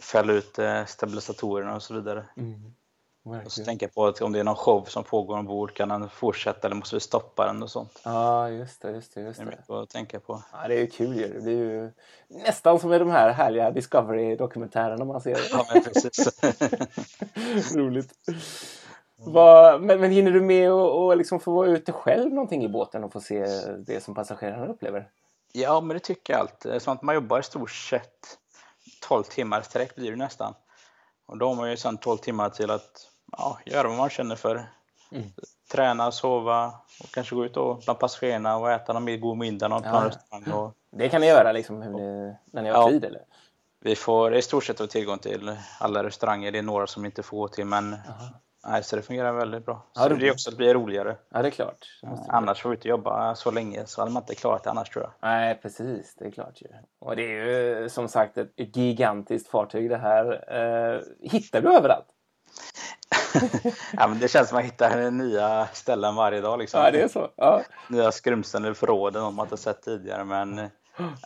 [0.04, 2.24] fälla ut eh, stabilisatorerna och så vidare.
[2.36, 2.74] Mm.
[3.44, 6.08] Och så tänka på att om det är någon show som pågår ombord kan den
[6.08, 8.00] fortsätta eller måste vi stoppa den och sånt.
[8.04, 8.90] Ja, just det.
[8.90, 10.42] Just det, just Det är mycket att tänka på.
[10.52, 11.32] Ja, det är ju kul ju.
[11.32, 11.90] Det blir ju
[12.28, 15.38] nästan som i de här härliga Discovery-dokumentärerna man ser.
[15.50, 16.42] Ja, men precis.
[17.76, 18.12] Roligt.
[19.16, 22.68] Vad, men, men hinner du med att och liksom få vara ute själv någonting i
[22.68, 23.46] båten och få se
[23.86, 25.08] det som passagerarna upplever?
[25.52, 26.60] Ja, men det tycker jag allt.
[26.60, 28.38] Det är som att man jobbar i stort sett
[29.08, 30.54] 12 timmar sträck blir det nästan.
[31.26, 34.36] Och då har man ju sen 12 timmar till att ja, göra vad man känner
[34.36, 34.66] för.
[35.12, 35.32] Mm.
[35.72, 36.66] Träna, sova
[37.02, 40.04] och kanske gå ut och bland passagerarna och äta någon god middag någon Ja.
[40.08, 40.52] restaurang.
[40.52, 42.88] Och Det kan ni göra liksom hur ni, när ni har Ja.
[42.88, 43.22] tid eller?
[43.80, 46.52] vi får i stort sett ha tillgång till alla restauranger.
[46.52, 47.96] Det är några som inte får gå till, men
[48.66, 49.86] nej, så det fungerar väldigt bra.
[49.94, 50.20] Ja, Så roligt.
[50.20, 51.16] det är också att det blir roligare.
[51.30, 51.78] Ja, det är klart.
[52.02, 52.16] Det bli.
[52.28, 55.04] Annars får vi inte jobba så länge så hade man inte klarat det annars tror
[55.04, 55.12] jag.
[55.30, 56.14] Nej, precis.
[56.18, 56.66] Det är klart ju.
[57.00, 60.44] Och det är ju som sagt ett gigantiskt fartyg det här.
[60.94, 62.06] Eh, hittar du överallt?
[63.92, 66.58] ja, men det känns som att man hittar nya ställen varje dag.
[66.58, 66.80] Liksom.
[66.80, 67.28] Ja, det är så.
[67.36, 67.60] Ja.
[67.88, 70.24] nya skrymslen eller förråden som man inte sett tidigare.
[70.24, 70.56] Men,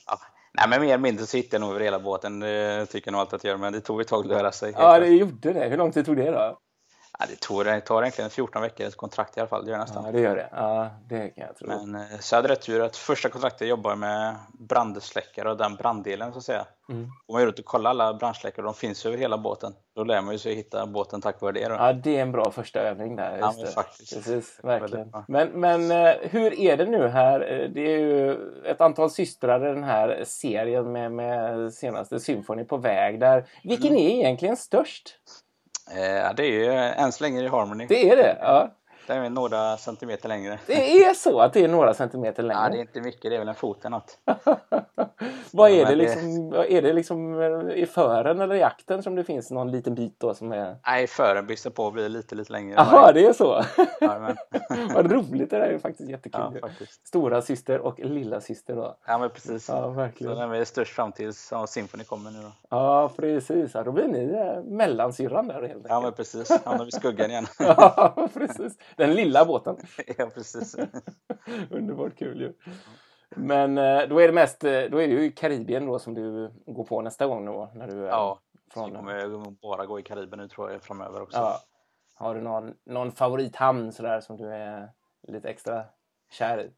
[0.07, 0.19] ja.
[0.53, 2.41] Nej, men mer eller mindre så hittade jag nog över hela båten.
[2.41, 4.73] Det tycker jag nog alltid att göra, men det tog ett tag att lära sig.
[4.77, 5.69] ja, det gjorde det.
[5.69, 6.59] Hur lång tid tog det då?
[7.19, 9.65] Ja, det, tog, det tar egentligen 14 veckors kontrakt i alla fall.
[9.65, 10.05] Det gör nästan.
[10.05, 10.49] Ja, det gör det.
[10.53, 11.69] Ja, det kan jag tro.
[11.69, 15.75] Men eh, så jag hade rätt tur att första kontraktet jag med brandsläckare och den
[15.77, 16.67] branddelen så att säga.
[16.89, 17.11] Mm.
[17.27, 19.75] Och man är ute och kollar alla brandsläckare de finns över hela båten.
[19.97, 21.69] Då lär man ju sig hitta båten tack vare det.
[21.69, 21.75] Då.
[21.75, 23.39] Ja, det är en bra första övning där.
[23.41, 24.15] Ja, men faktiskt.
[24.15, 25.13] Precis, verkligen.
[25.29, 27.41] Men, men eh, hur är det nu här?
[27.41, 32.65] Eh, Det är ju ett antal systrar i den här serien med, med senaste Symphony
[32.65, 33.21] på väg.
[33.21, 33.49] Där.
[33.65, 34.03] Vilken Mm.
[34.07, 35.19] är egentligen störst?
[35.91, 37.87] Eh, det är ju eh, än så länge i Harmony.
[37.87, 38.39] Det är det?
[38.41, 38.71] Ja.
[39.09, 40.59] Det är några centimeter längre.
[40.67, 42.63] Det är så att det är några centimeter längre?
[42.63, 44.19] Ja, det är inte mycket, det är väl en fot eller något.
[45.53, 46.51] Vad Ja, är det liksom?
[46.51, 47.41] vad Är det liksom
[47.71, 50.77] i fören eller i jakten som det finns någon liten bit då som är...
[50.87, 52.75] Nej, fören byter på och blir lite, lite längre.
[52.77, 53.63] Jaha, det är så?
[54.01, 54.19] Ja,
[54.95, 56.41] Vad roligt, det där är faktiskt jättekul.
[56.55, 57.07] ja, faktiskt.
[57.07, 58.97] Stora syster och lilla syster då.
[59.07, 59.69] Ja, men precis.
[59.69, 60.37] Ja, Så verkligen.
[60.37, 62.53] den är störst fram tills ja, Symphony kommer nu då.
[62.71, 63.71] Ja, precis.
[63.75, 65.87] Ja, då blir ni eh, mellansyrran där helt enkelt.
[65.89, 66.51] Ja, men precis.
[66.65, 67.47] Hamnar vi i skuggan igen.
[67.59, 68.73] Ja, precis.
[68.99, 69.77] Den lilla båten.
[70.19, 70.77] ja, precis.
[71.71, 72.53] Underbart kul ju.
[73.37, 76.53] Men eh, då är det mest, eh, då är det ju Karibien då som du
[76.67, 78.41] går på nästa gång då när du är Ja,
[78.75, 81.39] från kommer jag bara gå i Karibien nu tror jag framöver också.
[81.39, 81.59] Ja.
[82.15, 84.91] Har du någon, någon favorithamn sådär som du är
[85.29, 85.85] lite extra
[86.31, 86.73] kär i?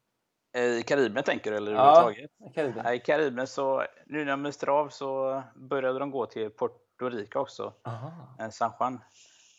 [0.59, 1.77] I Karibien tänker du eller Ja.
[1.77, 2.55] överhuvudtaget?
[2.55, 2.85] Karibien.
[2.85, 7.09] Ja, I Karibien så, nu när jag myster av så började de gå till Puerto
[7.09, 8.11] Rico också, Aha.
[8.39, 8.99] eh, San Juan.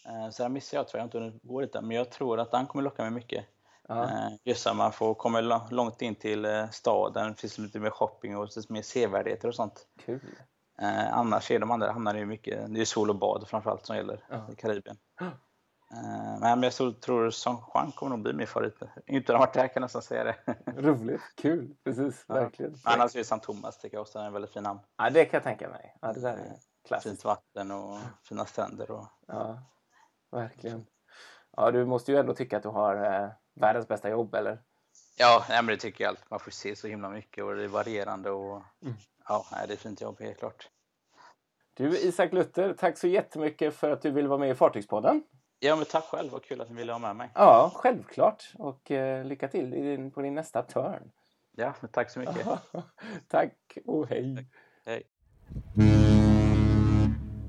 [0.05, 2.51] Eh, Så där missar jag tror jag inte hunnit gå dit men jag tror att
[2.51, 3.45] den kommer locka mig mycket.
[3.89, 4.05] Ja.
[4.05, 5.41] Eh, Just att man får komma
[5.71, 9.55] långt in till eh, staden, det finns lite mer shopping och lite mer sevärdheter och
[9.55, 9.87] sånt.
[10.05, 10.21] Kul.
[11.11, 14.25] Annars är de andra hamnarna ju mycket, det är sol och bad framförallt som gäller
[14.31, 14.47] Ja.
[14.53, 14.97] i Karibien.
[16.41, 18.75] Men jag tror San Juan kommer nog bli min favorit.
[19.07, 20.37] Inte har varit där kan jag nästan säga det.
[20.77, 21.21] Roligt.
[21.37, 21.77] Kul.
[21.85, 22.25] Precis.
[22.29, 22.35] Ja.
[22.35, 22.73] Verkligen.
[22.85, 24.81] Men annars är San Thomas tycker jag också är en väldigt fin namn.
[24.97, 25.97] Ja, det kan jag tänka mig.
[26.01, 26.53] Ja, det där är
[26.89, 27.11] klassiskt.
[27.13, 28.91] Fint vatten och fina stränder.
[28.91, 29.07] Och...
[29.27, 29.59] Ja,
[30.33, 30.87] verkligen.
[31.57, 34.59] Ja, du måste ju ändå tycka att du har eh, världens bästa jobb, eller?
[35.19, 36.31] Ja, nej, men det tycker jag allt.
[36.31, 38.31] Man får se så himla mycket och det är varierande.
[38.31, 38.63] Och...
[38.83, 38.95] Mm.
[39.29, 40.69] Ja, nej, det är ett fint jobb helt klart.
[41.75, 45.23] Du Isak Luther, tack så jättemycket för att du vill vara med i Fartygspodden.
[45.59, 46.33] Ja, men tack själv.
[46.33, 47.31] Vad kul att ni ville ha med mig.
[47.35, 48.53] Ja, självklart.
[48.59, 51.11] Och eh, lycka till din, på din nästa turn.
[51.57, 52.47] Ja, tack så mycket.
[53.29, 54.47] tack och hej.
[54.85, 55.03] Hej.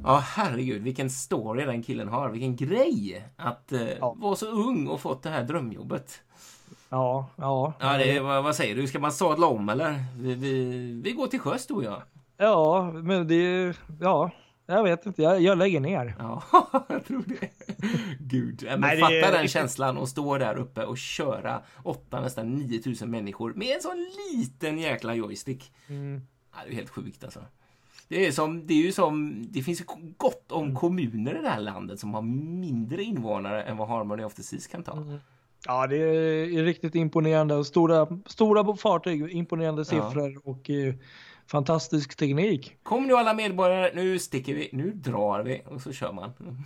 [0.03, 2.29] Ja, herregud, vilken story den killen har.
[2.29, 4.13] Vilken grej att eh, Ja.
[4.17, 6.21] vara så ung och fått det här drömjobbet.
[6.89, 7.73] Ja, ja.
[7.79, 8.87] Ja, det, är- vad, vad säger du?
[8.87, 10.03] Ska man sadla om eller?
[10.19, 12.01] Vi, vi, vi går till sjöss du och jag.
[12.37, 14.31] Ja, men det, ja,
[14.65, 15.21] jag vet inte.
[15.21, 16.15] Jag, jag lägger ner.
[16.19, 16.43] Ja,
[16.89, 17.49] jag tror det.
[18.19, 22.21] Gud, men Nej, det fatta är- den känslan och stå där uppe och köra åtta,
[22.21, 25.71] nästan 9000 människor med en sån liten jäkla joystick.
[25.87, 26.21] Mm.
[26.53, 27.39] Ja, det är helt sjukt alltså.
[28.07, 29.83] Det är, som, det är ju som, det finns
[30.17, 34.33] gott om kommuner i det här landet som har mindre invånare än vad Harmony of
[34.33, 35.03] the Seas kan ta.
[35.65, 37.65] Ja, det är riktigt imponerande.
[37.65, 39.85] Stora, stora fartyg, imponerande Ja.
[39.85, 40.93] siffror och eh,
[41.47, 42.77] fantastisk teknik.
[42.83, 46.31] Kom nu alla medborgare, nu sticker vi, nu drar vi och så kör man.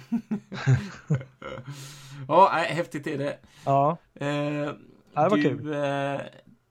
[2.27, 3.37] ja, häftigt är det.
[3.65, 5.73] Ja, Eh, det var du, kul.
[5.73, 6.21] Eh,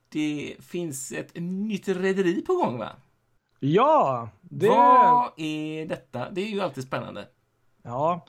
[0.08, 2.88] det finns ett nytt rederi på gång va?
[3.60, 4.68] Ja det...
[4.68, 6.30] Vad är detta?
[6.30, 7.26] Det är ju alltid spännande.
[7.86, 8.26] Ja,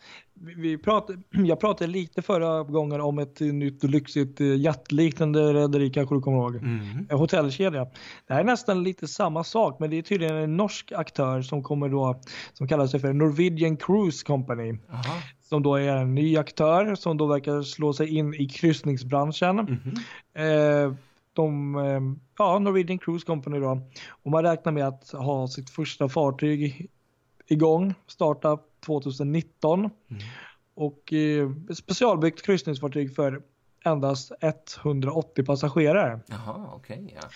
[0.58, 6.16] vi, pratade, jag pratade lite förra gången om ett nytt lyxigt eh, jaktliknande rederi kanske
[6.16, 6.56] du kommer ihåg.
[6.56, 7.08] Mm.
[7.10, 7.88] Eh, Hotellkedja.
[8.28, 11.64] Det här är nästan lite samma sak men det är tydligen en norsk aktör som
[11.64, 12.22] kommer då
[12.54, 14.80] som kallar sig för Norwegian Cruise Company.
[14.92, 15.22] Aha.
[15.42, 19.56] Som då är en ny aktör som då verkar slå sig in i kryssningsbranschen.
[19.56, 19.94] Mhm.
[20.34, 20.94] Eh,
[21.38, 22.02] de, eh,
[22.38, 23.82] ja, Norwegian Cruise Company då.
[24.24, 26.90] Och man räknar med att ha sitt första fartyg
[27.48, 29.80] igång, starta 2019.
[29.80, 29.92] Mm.
[30.76, 33.42] Och eh, specialbyggt kryssningsfartyg för
[33.86, 36.20] endast 180 passagerare.
[36.28, 37.16] Jaha, okej.
[37.22, 37.28] ja.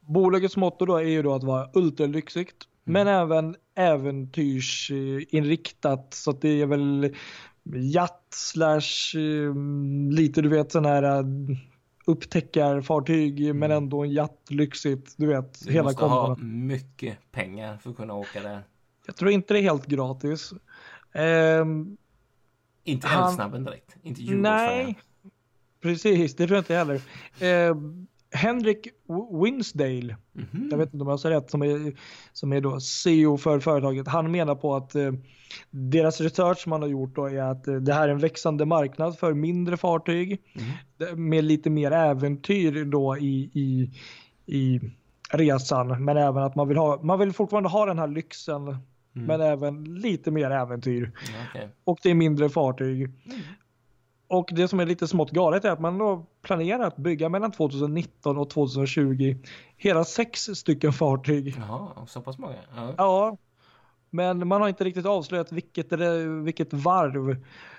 [0.00, 3.20] Bolagets motto då är ju då att vara ultralyxigt men Mm.
[3.22, 7.14] även äventyrsinriktat så att det är väl
[7.74, 9.54] jatt slash eh,
[10.10, 11.24] lite du vet sån här
[12.06, 15.84] upptäckarfartyg men ändå en jatt lyxigt du vet Du hela Mm.
[15.84, 16.66] måste ha kombon.
[16.66, 18.62] mycket pengar för att kunna åka där.
[19.06, 20.52] Jag tror inte det är helt gratis.
[21.12, 21.96] Ehm,
[22.84, 23.96] Inte Han- Älvsnabben direkt.
[24.02, 24.84] Inte Djurgårdsfärjan.
[24.86, 24.98] nej,
[25.80, 27.00] precis det tror jag inte heller.
[27.40, 28.88] Ehm, Henrik
[29.42, 30.68] Winsdale Mhm.
[30.70, 31.92] jag vet inte om jag säger rätt, som är,
[32.32, 34.08] som är då CEO för företaget.
[34.08, 35.12] Han menar på att eh,
[35.70, 39.18] deras research man har gjort då är att eh, det här är en växande marknad
[39.18, 40.40] för mindre fartyg
[41.00, 41.28] Mm.
[41.28, 43.90] med lite mer äventyr då i, i,
[44.46, 44.80] i
[45.30, 46.04] resan.
[46.04, 48.62] Men även att man vill, ha, man vill fortfarande ha den här lyxen
[49.16, 49.26] Mm.
[49.28, 51.12] men även lite mer äventyr.
[51.50, 51.68] Okej.
[51.84, 53.08] Och det är mindre fartyg.
[54.28, 57.52] Och det som är lite smått galet är att man då planerar att bygga mellan
[57.52, 59.36] 2019 och 2020
[59.76, 61.54] hela sex stycken fartyg.
[61.58, 62.54] Jaha, så pass många?
[62.76, 62.94] Ja.
[62.96, 63.36] Ja,
[64.10, 65.92] men man har inte riktigt avslöjat vilket,
[66.44, 67.36] vilket varv.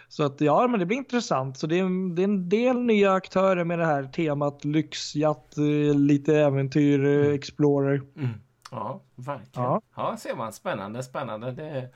[0.10, 1.58] Så att ja, men det blir intressant.
[1.58, 5.96] Så det är, det är en del nya aktörer med det här temat lyxjatt, eh,
[5.96, 8.02] lite äventyr, eh, explorer.
[8.16, 8.30] Mm.
[8.72, 9.70] Ja, verkligen.
[9.70, 9.82] Ja.
[9.96, 10.18] Ja.
[10.18, 10.54] ser man.
[10.54, 11.52] Spännande, spännande.
[11.52, 11.90] Det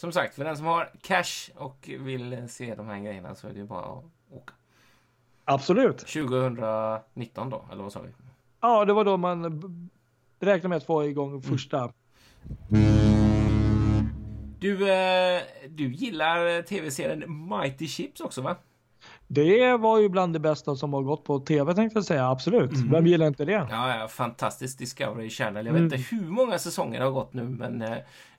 [0.00, 3.52] som sagt, för den som har cash och vill se de här grejerna så är
[3.52, 4.52] det ju bara att åka.
[5.44, 5.98] Absolut.
[5.98, 8.08] 2019 då, eller vad sa vi?
[8.60, 9.90] Ja, det var då man
[10.40, 11.92] räknar med att få igång första.
[14.60, 18.56] Du, eh, du gillar tv-serien Mighty Ships också va?
[19.26, 22.28] Det var ju bland det bästa som har gått på tv tänkte jag säga.
[22.30, 22.70] Absolut.
[22.90, 23.66] Vem gillar inte det?
[23.70, 25.66] Ja, ja fantastiskt Discovery Channel.
[25.66, 25.88] Jag Mm.
[25.88, 27.96] vet inte hur många säsonger det har gått nu, men eh,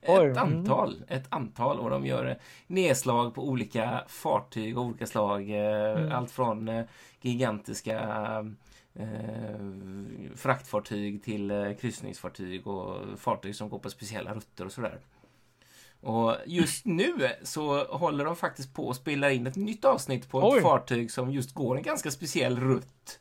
[0.07, 0.37] Oj, ett mm.
[0.37, 1.03] antal.
[1.07, 2.35] Ett antal och de gör eh,
[2.67, 5.49] nedslag på olika fartyg av olika slag.
[5.49, 6.11] Eh, Mm.
[6.11, 6.85] Allt från eh,
[7.21, 7.99] gigantiska
[8.93, 9.59] eh,
[10.35, 14.99] fraktfartyg till kryssningsfartyg och fartyg som går på speciella rutter och sådär.
[16.01, 20.39] Och just nu så håller de faktiskt på att spela in ett nytt avsnitt på
[20.39, 20.61] ett Oj.
[20.61, 23.19] fartyg som just går en ganska speciell rutt.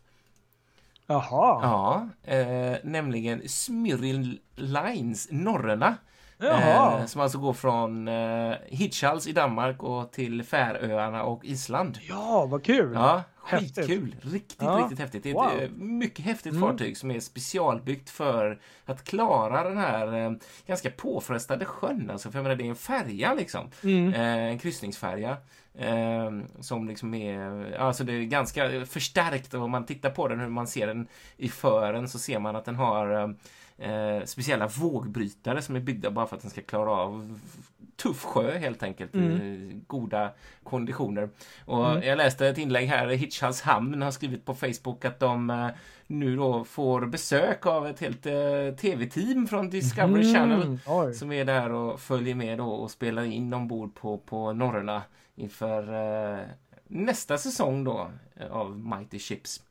[1.07, 1.61] Jaha.
[1.62, 5.97] Ja, eh, nämligen Smyril Lines, Norröna.
[6.39, 6.99] Jaha.
[7.01, 11.99] Eh, som alltså går från eh, Hitchhals i Danmark och till Färöarna och Island.
[12.09, 12.93] Ja, vad kul.
[12.95, 13.76] Ja, Häftigt.
[13.76, 14.16] skitkul.
[14.22, 14.78] Riktigt, Ja.
[14.82, 15.22] riktigt häftigt.
[15.22, 15.53] Det är Wow.
[15.53, 16.62] ett eh, mycket häftigt Mm.
[16.68, 20.32] fartyg som är specialbyggt för att klara den här eh,
[20.66, 22.11] ganska påfrestade sjön.
[22.11, 23.70] Alltså, för jag menar, det är en färja liksom.
[23.84, 24.14] Mm.
[24.14, 25.36] Eh, en kryssningsfärja.
[25.78, 26.30] Eh,
[26.61, 30.49] som liksom är, alltså det är ganska förstärkt och om man tittar på den, hur
[30.49, 33.34] man ser den i fören så ser man att den har
[33.79, 37.41] eh, speciella vågbrytare som är byggda bara för att den ska klara av
[37.97, 39.14] tuff sjö helt enkelt.
[39.14, 39.31] Mm.
[39.31, 40.31] I goda
[40.64, 41.29] konditioner.
[41.64, 45.68] Och jag läste ett inlägg här, Hitchhals hamn har skrivit på Facebook att de eh,
[46.07, 50.62] nu då får besök av ett helt eh, tv-team från Discovery Channel.
[50.62, 51.14] Mm, oj.
[51.14, 55.03] Som är där och följer med då och spelar in ombord på, på Norröna
[55.35, 55.83] inför
[56.39, 56.45] eh,
[56.87, 59.62] nästa säsong då eh, av Mighty Ships.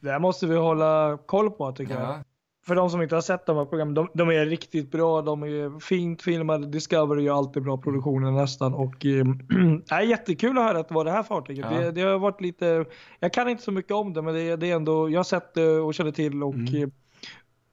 [0.00, 2.20] Det måste vi hålla koll på tycker jag.
[2.66, 5.22] För de som inte har sett de här programmen, de, de är riktigt bra.
[5.22, 6.66] De är fint filmade.
[6.66, 8.74] Discovery gör alltid bra produktioner nästan.
[8.74, 9.04] Och
[9.90, 11.66] är jättekul att höra att det var det här fartyget.
[11.70, 11.78] Ja.
[11.78, 12.84] Det, det har varit lite,
[13.20, 15.54] jag kan inte så mycket om det men det, det är ändå, jag har sett
[15.54, 16.90] det och känner till och Mm.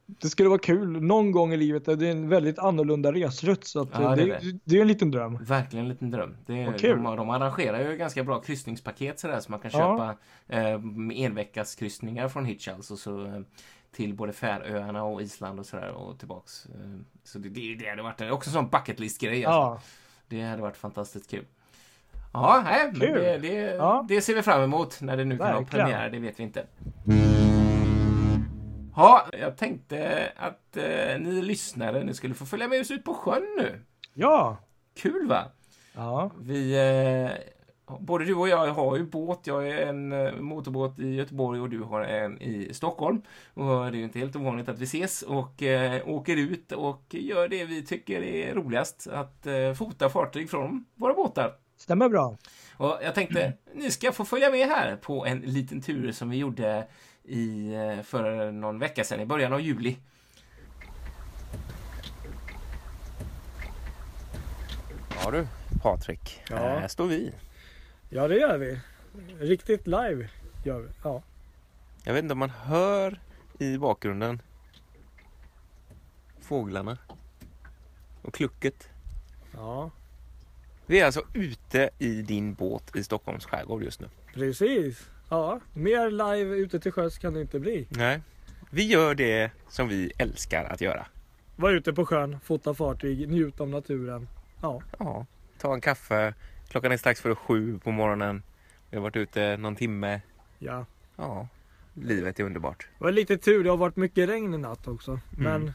[0.10, 1.86] Eh, det skulle vara kul någon gång i livet.
[1.86, 4.82] Det är en väldigt annorlunda resrutt så att, Ja, eh, det det, är det, är
[4.82, 5.38] en liten dröm.
[5.44, 6.38] Verkligen en liten dröm.
[6.46, 7.04] Det är, kul.
[7.04, 9.80] de, de arrangerar ju ganska bra kryssningspaket sådär så man kan Ja.
[9.98, 10.16] köpa
[10.70, 13.42] eh, med enveckas kryssningar från Hitchhals och så eh,
[13.96, 16.66] till både Färöarna och Island och sådär och tillbaks.
[16.66, 19.60] Eh, så det, det, det hade varit också en sån bucket list grej alltså.
[19.60, 19.82] Ja,
[20.28, 21.46] Det hade varit fantastiskt kul.
[22.34, 24.06] Ja, nej, det, det, Ja.
[24.10, 25.86] det ser vi fram emot när det nu kan ha Verkligen.
[25.86, 26.66] premiär, det vet vi inte.
[29.00, 33.14] Ja, jag tänkte att eh, ni lyssnare, ni skulle få följa med oss ut på
[33.14, 33.82] sjön nu.
[34.14, 34.58] ja,
[34.96, 35.44] Kul va?
[35.94, 36.32] ja.
[36.40, 39.40] Vi, eh, både du och jag har ju båt.
[39.44, 43.22] Jag är en eh, motorbåt i Göteborg och du har en i Stockholm.
[43.54, 47.04] Och det är ju inte helt ovanligt att vi ses och eh, åker ut och
[47.10, 49.08] gör det vi tycker är roligast.
[49.08, 51.54] Att eh, fota fartyg från våra båtar.
[51.78, 52.38] Stämmer bra.
[52.78, 56.38] Och jag tänkte, ni ska få följa med här på en liten tur som vi
[56.38, 56.88] gjorde
[57.30, 59.98] i, eh, för någon vecka sedan, i början av juli.
[65.24, 65.48] Ja du,
[65.82, 66.42] Patrik.
[66.50, 66.56] Ja.
[66.58, 67.32] Här står vi.
[68.10, 68.80] Ja, det gör vi.
[69.40, 70.30] Riktigt live
[70.66, 70.90] gör vi.
[71.04, 71.22] Ja.
[72.04, 73.20] Jag vet inte om man hör
[73.60, 74.42] i bakgrunden
[76.42, 76.98] fåglarna
[78.22, 78.90] och klucket.
[79.54, 79.92] ja,
[80.86, 84.10] Vi är alltså ute i din båt i Stockholms skärgård just nu.
[84.34, 85.10] precis.
[85.30, 87.88] Ja, mer live ute till sjöss kan det inte bli.
[87.90, 88.22] Nej.
[88.70, 91.06] Vi gör det som vi älskar att göra.
[91.56, 94.28] Var ute på sjön, fota fartyg, njuta av naturen.
[94.62, 95.26] Ja, Ja,
[95.58, 96.34] ta en kaffe.
[96.70, 98.44] Klockan är strax före sju på morgonen.
[98.90, 100.22] Vi har varit ute någon timme.
[100.60, 100.86] ja.
[101.18, 101.48] Ja,
[101.94, 102.88] livet är underbart.
[102.98, 105.20] Det var lite tur, det har varit mycket regn i natt också.
[105.38, 105.74] Men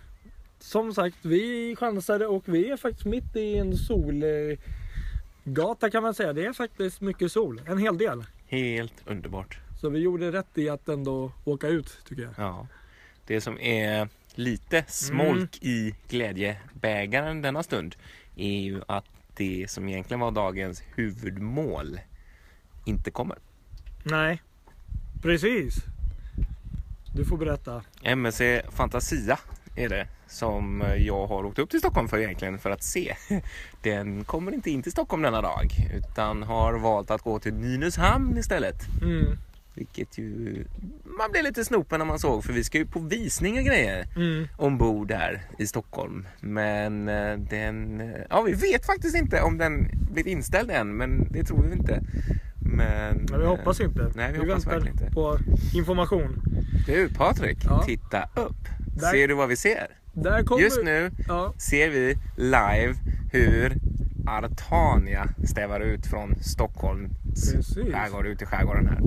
[0.58, 4.60] som sagt, vi chansade och vi är faktiskt mitt i en solgata
[5.90, 6.32] kan man säga.
[6.32, 8.24] Det är faktiskt mycket sol, en hel del.
[8.46, 9.58] Helt underbart.
[9.80, 12.32] Så vi gjorde rätt i att ändå åka ut tycker jag.
[12.36, 12.66] Ja.
[13.26, 17.96] Det som är lite smolk i glädjebägaren denna stund
[18.36, 19.04] är ju att
[19.36, 22.00] det som egentligen var dagens huvudmål
[22.86, 23.38] inte kommer.
[24.02, 24.42] Nej,
[25.22, 25.74] precis.
[27.14, 27.82] Du får berätta.
[28.02, 28.40] MSC
[28.70, 29.38] Fantasia
[29.74, 33.14] är det som jag har åkt upp till Stockholm för egentligen för att se.
[33.82, 38.38] Den kommer inte in till Stockholm denna dag utan har valt att gå till Nynäshamn
[38.38, 38.76] istället.
[39.02, 39.38] Mm,
[39.74, 40.64] vilket ju
[41.04, 44.06] man blev lite snopen när man såg för vi ska ju på visning och grejer
[44.16, 44.48] mm.
[44.56, 46.26] ombord där i Stockholm.
[46.40, 51.32] Men eh, den, eh, ja vi vet faktiskt inte om den blivit inställd än men
[51.32, 52.02] det tror vi inte.
[52.58, 54.12] Men, Men vi hoppas eh, inte.
[54.14, 55.10] Nej vi, hoppas väntar inte.
[55.10, 55.38] på
[55.74, 56.42] information.
[56.86, 57.82] Du Patrik, Ja.
[57.82, 58.68] titta upp.
[58.96, 59.86] Där- Ser du vad vi ser?
[60.12, 60.62] Där kommer...
[60.62, 62.94] Just nu Ja, ser vi live
[63.32, 63.74] hur
[64.26, 67.10] Artania stävar ut från Stockholms
[67.92, 69.00] skärgård ut i skärgården här.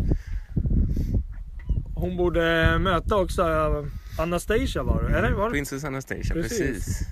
[1.95, 5.18] Hon borde möta också äh, Anastasia var det?
[5.18, 5.32] Eller?
[5.32, 5.52] Var det?
[5.52, 6.60] Princess Anastasia, Precis.
[6.60, 7.08] precis.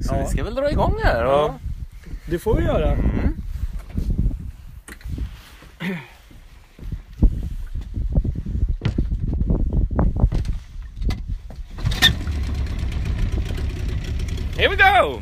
[0.00, 0.20] Så Ja.
[0.24, 1.58] vi ska väl dra igång här och Ja,
[2.26, 2.96] det får vi göra.
[14.56, 15.20] Here we go!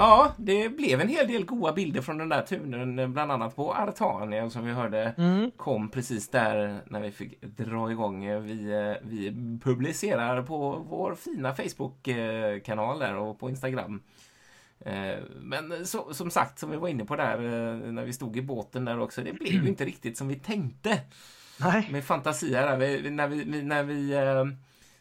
[0.00, 3.74] Ja, det blev en hel del goda bilder från den där turen, bland annat på
[3.74, 5.14] Artania som vi hörde
[5.56, 8.42] kom precis där när vi fick dra igång.
[8.42, 9.32] Vi, eh, vi
[9.64, 14.02] publicerar på vår fina Facebook-kanal där och på Instagram.
[14.80, 18.36] Eh, Men så, som sagt, som vi var inne på där eh, när vi stod
[18.36, 21.00] i båten där också, det blev ju inte riktigt som vi tänkte
[21.60, 21.88] Nej.
[21.92, 22.76] med Fantasia där.
[22.76, 24.44] Vi, när vi, när vi eh,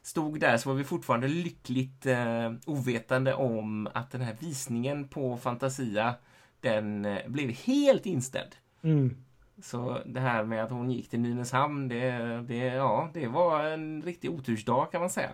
[0.01, 5.37] stod där så var vi fortfarande lyckligt eh, ovetande om att den här visningen på
[5.37, 6.15] Fantasia
[6.61, 8.55] den eh, blev helt inställd.
[8.83, 9.15] Mm.
[9.63, 12.11] Så det här med att hon gick till Nynäshamn, det,
[12.47, 15.29] det, ja, det var en riktig otursdag kan man säga.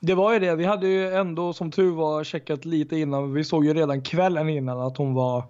[0.00, 0.56] Det var ju det.
[0.56, 3.32] Vi hade ju ändå som tur var checkat lite innan.
[3.32, 5.44] Vi såg ju redan kvällen innan att hon var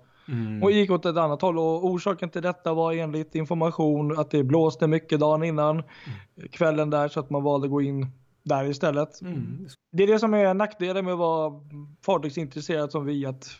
[0.63, 4.45] och gick åt ett annat håll och orsaken till detta var enligt information att det
[4.45, 5.83] blåste mycket dagen innan
[6.51, 8.07] kvällen där så att man valde att gå in
[8.43, 9.21] där istället.
[9.21, 9.69] Mm.
[9.93, 11.53] Det är det som är nackdelen med att vara
[12.07, 13.51] fartygsintresserad som vi, att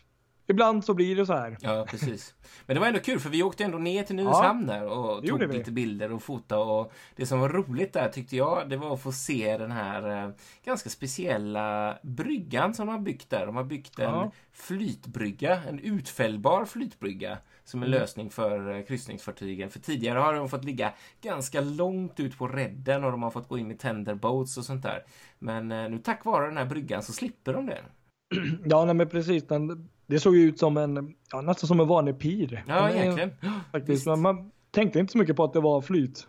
[0.47, 1.57] ibland så blir det så här.
[1.61, 2.35] Ja, precis.
[2.65, 5.39] Men det var ändå kul för vi åkte ändå ner till Nynäshamn där och tog
[5.39, 5.57] vi.
[5.57, 9.01] lite bilder och fota och det som var roligt där tyckte jag det var att
[9.01, 10.31] få se den här eh,
[10.65, 13.45] ganska speciella bryggan som de har byggt där.
[13.45, 14.31] De har byggt en Ja.
[14.51, 17.37] flytbrygga, en utfällbar flytbrygga
[17.71, 17.99] som en Mm.
[18.01, 19.69] lösning för eh, kryssningsfartygen.
[19.69, 23.47] För tidigare har de fått ligga ganska långt ut på redden och de har fått
[23.47, 25.03] gå in i tenderboats och sånt där.
[25.39, 27.81] Men eh, nu tack vare den här bryggan så slipper de det.
[28.65, 29.47] Ja, nej, men precis.
[29.47, 32.63] Den, det såg ju ut som en, ja, nästan som en vanlig pir.
[32.67, 33.31] Ja, är- egentligen.
[33.71, 34.05] Faktiskt.
[34.07, 36.27] Men man tänkte inte så mycket på att det var flyt.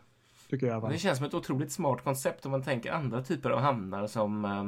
[0.51, 0.91] Tycker jag.
[0.91, 4.45] Det känns som ett otroligt smart koncept om man tänker andra typer av hamnar som,
[4.45, 4.65] eh,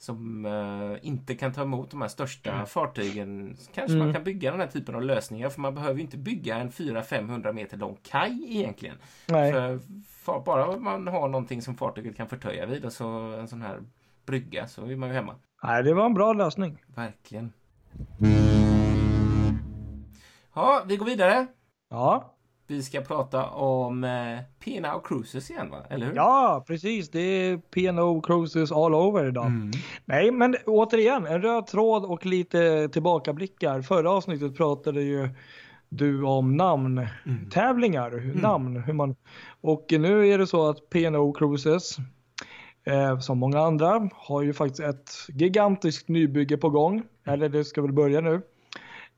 [0.00, 3.56] som eh, inte kan ta emot de här största fartygen.
[3.74, 4.14] Kanske man Mm.
[4.14, 7.76] kan bygga den här typen av lösningar för man behöver inte bygga en 400-500 meter
[7.76, 8.96] lång kaj egentligen.
[9.26, 9.78] För,
[10.08, 13.80] för bara man har någonting som fartyget kan förtöja vid och så en sån här
[14.26, 15.34] brygga så är man ju hemma.
[15.62, 16.82] nej, det var en bra lösning.
[16.86, 17.52] Verkligen.
[20.54, 21.46] Ja, vi går vidare.
[21.90, 22.34] Ja,
[22.70, 25.76] Vi ska prata om eh, P&O Cruises igen va?
[25.90, 26.14] Eller hur?
[26.14, 27.10] ja precis.
[27.10, 29.46] Det är P&O Cruises all over idag.
[29.46, 29.70] Mm.
[30.04, 33.82] Nej, men återigen, en röd tråd och lite tillbakablickar.
[33.82, 35.28] Förra avsnittet pratade ju
[35.88, 39.16] du om namntävlingar, hur- namn, hur man...
[39.60, 41.96] Och nu är det så att P&O Cruises,
[42.86, 47.02] eh, som många andra, har ju faktiskt ett gigantiskt nybygge på gång.
[47.26, 48.42] Eller det ska väl börja nu.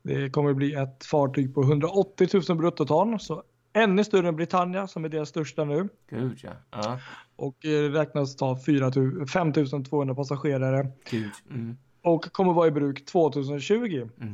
[0.03, 3.43] Det kommer bli ett fartyg på 180 000 bruttoton, så
[3.73, 5.89] ännu större än Britannia som är deras största nu.
[6.09, 6.49] Gud ja.
[6.71, 6.99] ja.
[7.35, 11.31] Och eh, räknas ta 4 000 5 200 passagerare Gud.
[11.49, 11.77] Mm.
[12.01, 14.09] och kommer vara i bruk 2020.
[14.21, 14.33] Mm.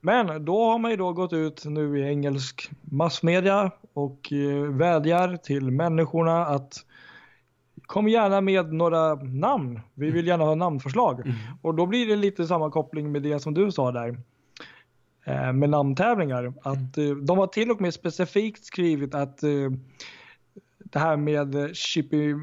[0.00, 5.36] Men då har man ju då gått ut nu i engelsk massmedia och eh, vädjar
[5.36, 6.84] till människorna att
[7.86, 9.80] kom gärna med några namn.
[9.94, 11.20] Vi vill gärna ha namnförslag.
[11.20, 11.36] Mm.
[11.62, 14.18] Och då blir det lite samma koppling med det som du sa där.
[15.24, 16.52] Eh, med namntävlingar.
[16.62, 19.50] Att eh, de har till och med specifikt skrivit att eh,
[20.78, 22.34] det här med Chippy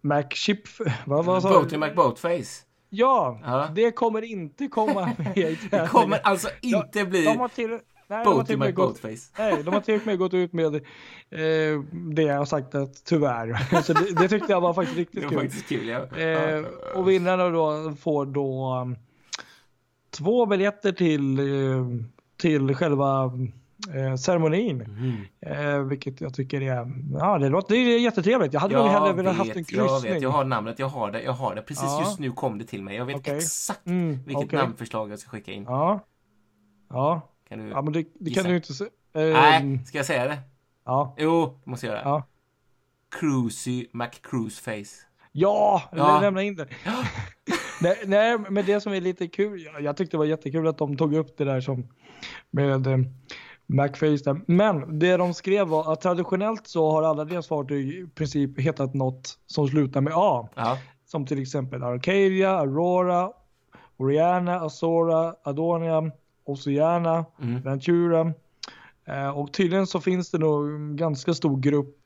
[0.00, 0.60] McChip...
[1.06, 1.76] Vad, vad sa Boaty?
[1.78, 2.64] McBoatface.
[2.90, 3.68] Ja, Ja.
[3.74, 7.78] det kommer inte komma med i Det kommer alltså inte bli de har till,
[8.08, 9.32] nej, Boaty McBoatface.
[9.38, 10.80] nej, de har till och med gått ut med eh,
[11.92, 13.82] det jag har sagt att tyvärr.
[13.82, 15.40] Så det, det tyckte jag var faktiskt riktigt var kul.
[15.40, 16.16] faktiskt kul ja.
[16.18, 16.64] Eh,
[16.94, 18.96] och vinnarna då får då um,
[20.10, 21.86] två biljetter till, eh,
[22.38, 23.24] till själva
[23.94, 24.80] eh, ceremonin.
[24.80, 25.76] Mm.
[25.76, 28.52] Eh, vilket jag tycker är, ja det låter det är jättetrevligt.
[28.52, 30.12] Jag hade nog hellre velat haft en jag kryssning.
[30.12, 31.62] vet, jag har namnet, jag har det, jag har det.
[31.62, 32.00] Precis Ja.
[32.00, 32.96] just nu kom det till mig.
[32.96, 33.36] Jag vet Okej.
[33.36, 34.58] exakt Mm, vilket okej.
[34.58, 35.62] namnförslag jag ska skicka in.
[35.64, 36.00] Ja.
[36.90, 37.20] Ja.
[37.48, 37.68] Kan du?
[37.68, 38.90] ja, men det, det kan du inte säga.
[39.14, 40.38] Nej, ska jag säga det?
[40.84, 41.14] Ja.
[41.18, 42.04] Jo, det måste jag göra.
[42.08, 42.22] Ja.
[43.20, 44.96] Cruisy McCruiseface.
[45.32, 46.20] Ja, Ja.
[46.20, 46.66] lämna in det.
[47.80, 50.96] Nej, nej, men det som är lite kul, jag, tyckte det var jättekul att de
[50.96, 51.88] tog upp det där som
[52.50, 52.98] med eh,
[53.66, 54.40] Macface där.
[54.46, 58.94] Men det de skrev var att traditionellt så har alla deras fartyg i princip hetat
[58.94, 60.48] något som slutar med A.
[60.54, 60.78] Ja.
[61.06, 63.30] Som till exempel Arcadia, Aurora,
[63.96, 66.10] Oriana, Azora, Adonia,
[66.44, 67.60] Oceana, Mm.
[67.62, 68.32] Ventura.
[69.04, 71.96] Eh, och tydligen så finns det nog en ganska stor grupp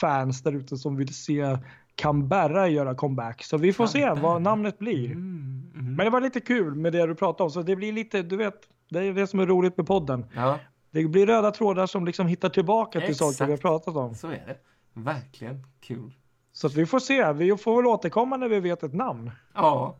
[0.00, 1.58] fans där ute som vill se
[2.00, 3.42] Canberra göra comeback.
[3.44, 5.06] Så vi får se vad namnet blir.
[5.06, 5.70] Mm.
[5.74, 5.94] Mm.
[5.94, 7.50] Men det var lite kul med det du pratade om.
[7.50, 8.54] Så det blir lite, du vet,
[8.90, 10.26] det är det som är roligt med podden.
[10.34, 10.58] Ja,
[10.90, 13.34] Det blir röda trådar som liksom hittar tillbaka till Exakt.
[13.34, 14.14] saker vi har pratat om.
[14.14, 14.56] så är det.
[14.94, 16.12] Verkligen kul.
[16.52, 17.32] Så vi får se.
[17.32, 19.30] Vi får väl återkomma när vi vet ett namn.
[19.54, 19.96] Ja.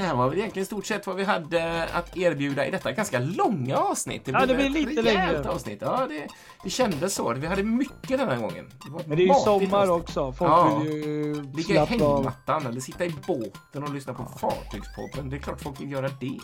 [0.00, 2.92] Det här var väl egentligen i stort sett vad vi hade att erbjuda i detta
[2.92, 4.22] ganska långa avsnitt.
[4.24, 5.48] Ja, det ett lite längre.
[5.50, 5.78] avsnitt.
[5.82, 6.26] Ja, det,
[6.64, 7.32] det kändes så.
[7.34, 8.70] Vi hade mycket den här gången.
[8.84, 10.02] Det Men det är ju sommar avsnitt.
[10.02, 10.32] också.
[10.32, 10.78] Folk Ja.
[10.78, 15.30] vill ju Ligga i hängmattan eller sitta i båten och lyssna på Fartygspodden.
[15.30, 16.40] Det är klart folk vill göra det.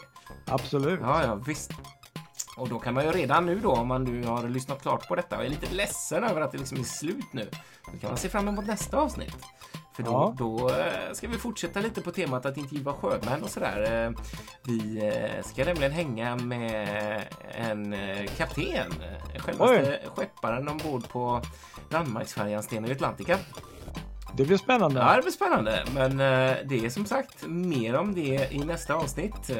[0.46, 1.00] Absolut.
[1.02, 1.70] Ja, ja, visst.
[2.56, 5.14] Och då kan man ju redan nu då, om man nu har lyssnat klart på
[5.16, 7.48] detta och är lite ledsen över att det liksom är slut nu,
[7.92, 9.36] då kan man se fram emot nästa avsnitt.
[9.96, 10.34] För då, Ja.
[10.38, 14.04] då eh, ska vi fortsätta lite på temat att intervjua sjömän och sådär.
[14.06, 14.10] Eh,
[14.62, 17.22] Vi eh, ska nämligen hänga med
[17.54, 17.96] en
[18.36, 18.92] kapten,
[19.38, 21.42] självaste skepparen ombord på
[21.90, 23.38] Danmarksfärjan Stena Atlantica.
[24.36, 25.00] Det blir spännande.
[25.00, 25.84] Ja, det blir spännande.
[25.94, 26.16] Men
[26.68, 29.50] det är som sagt mer om det i nästa avsnitt.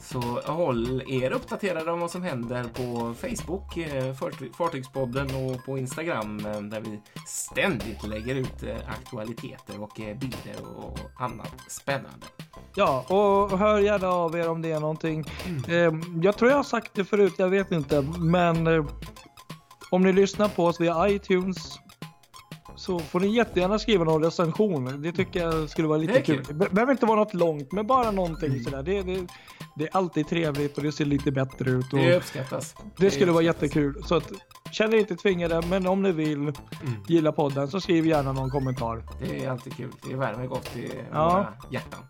[0.00, 5.78] Så håll er uppdaterade om vad som händer på Facebook, eh, Farty- Fartygspodden och på
[5.78, 12.26] Instagram eh, där vi ständigt lägger ut eh, aktualiteter och bilder och annat spännande.
[12.74, 15.24] Ja, och hör gärna av er om det är någonting.
[15.68, 18.02] Eh, jag tror jag har sagt det förut, jag vet inte.
[18.18, 18.88] Men
[19.90, 21.78] om ni lyssnar på oss via iTunes
[22.88, 25.02] så får ni jättegärna skriva någon recension.
[25.02, 26.44] Det tycker jag skulle vara Det lite kul.
[26.48, 28.82] Det behöver inte vara något långt, men bara någonting sådär.
[28.82, 29.26] Det, det,
[29.76, 31.90] det är alltid trevligt och det ser lite bättre ut.
[31.90, 32.74] Det uppskattas.
[32.96, 33.62] det skulle vara uppskattas.
[33.62, 34.02] jättekul.
[34.04, 34.32] Så att,
[34.72, 36.52] känn er inte tvingade, men om ni vill
[37.08, 39.02] gilla podden så skriv gärna någon kommentar.
[39.20, 39.92] Det är alltid kul.
[40.08, 41.28] Det värmer gott i Ja.
[41.28, 42.00] våra hjärtan.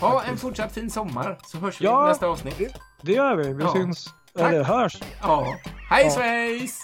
[0.00, 2.06] Ha en fortsatt fin sommar så hörs vi Ja.
[2.06, 2.72] i nästa avsnitt.
[3.02, 3.52] Det gör vi.
[3.52, 3.72] Vi Ja.
[3.72, 4.52] syns, Tack.
[4.52, 5.00] eller hörs.
[5.22, 5.54] Ja.
[5.90, 6.10] Hej Ja.
[6.10, 6.80] svejs!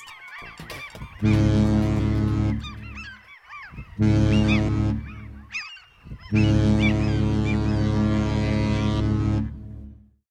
[4.01, 5.03] Mm-hmm.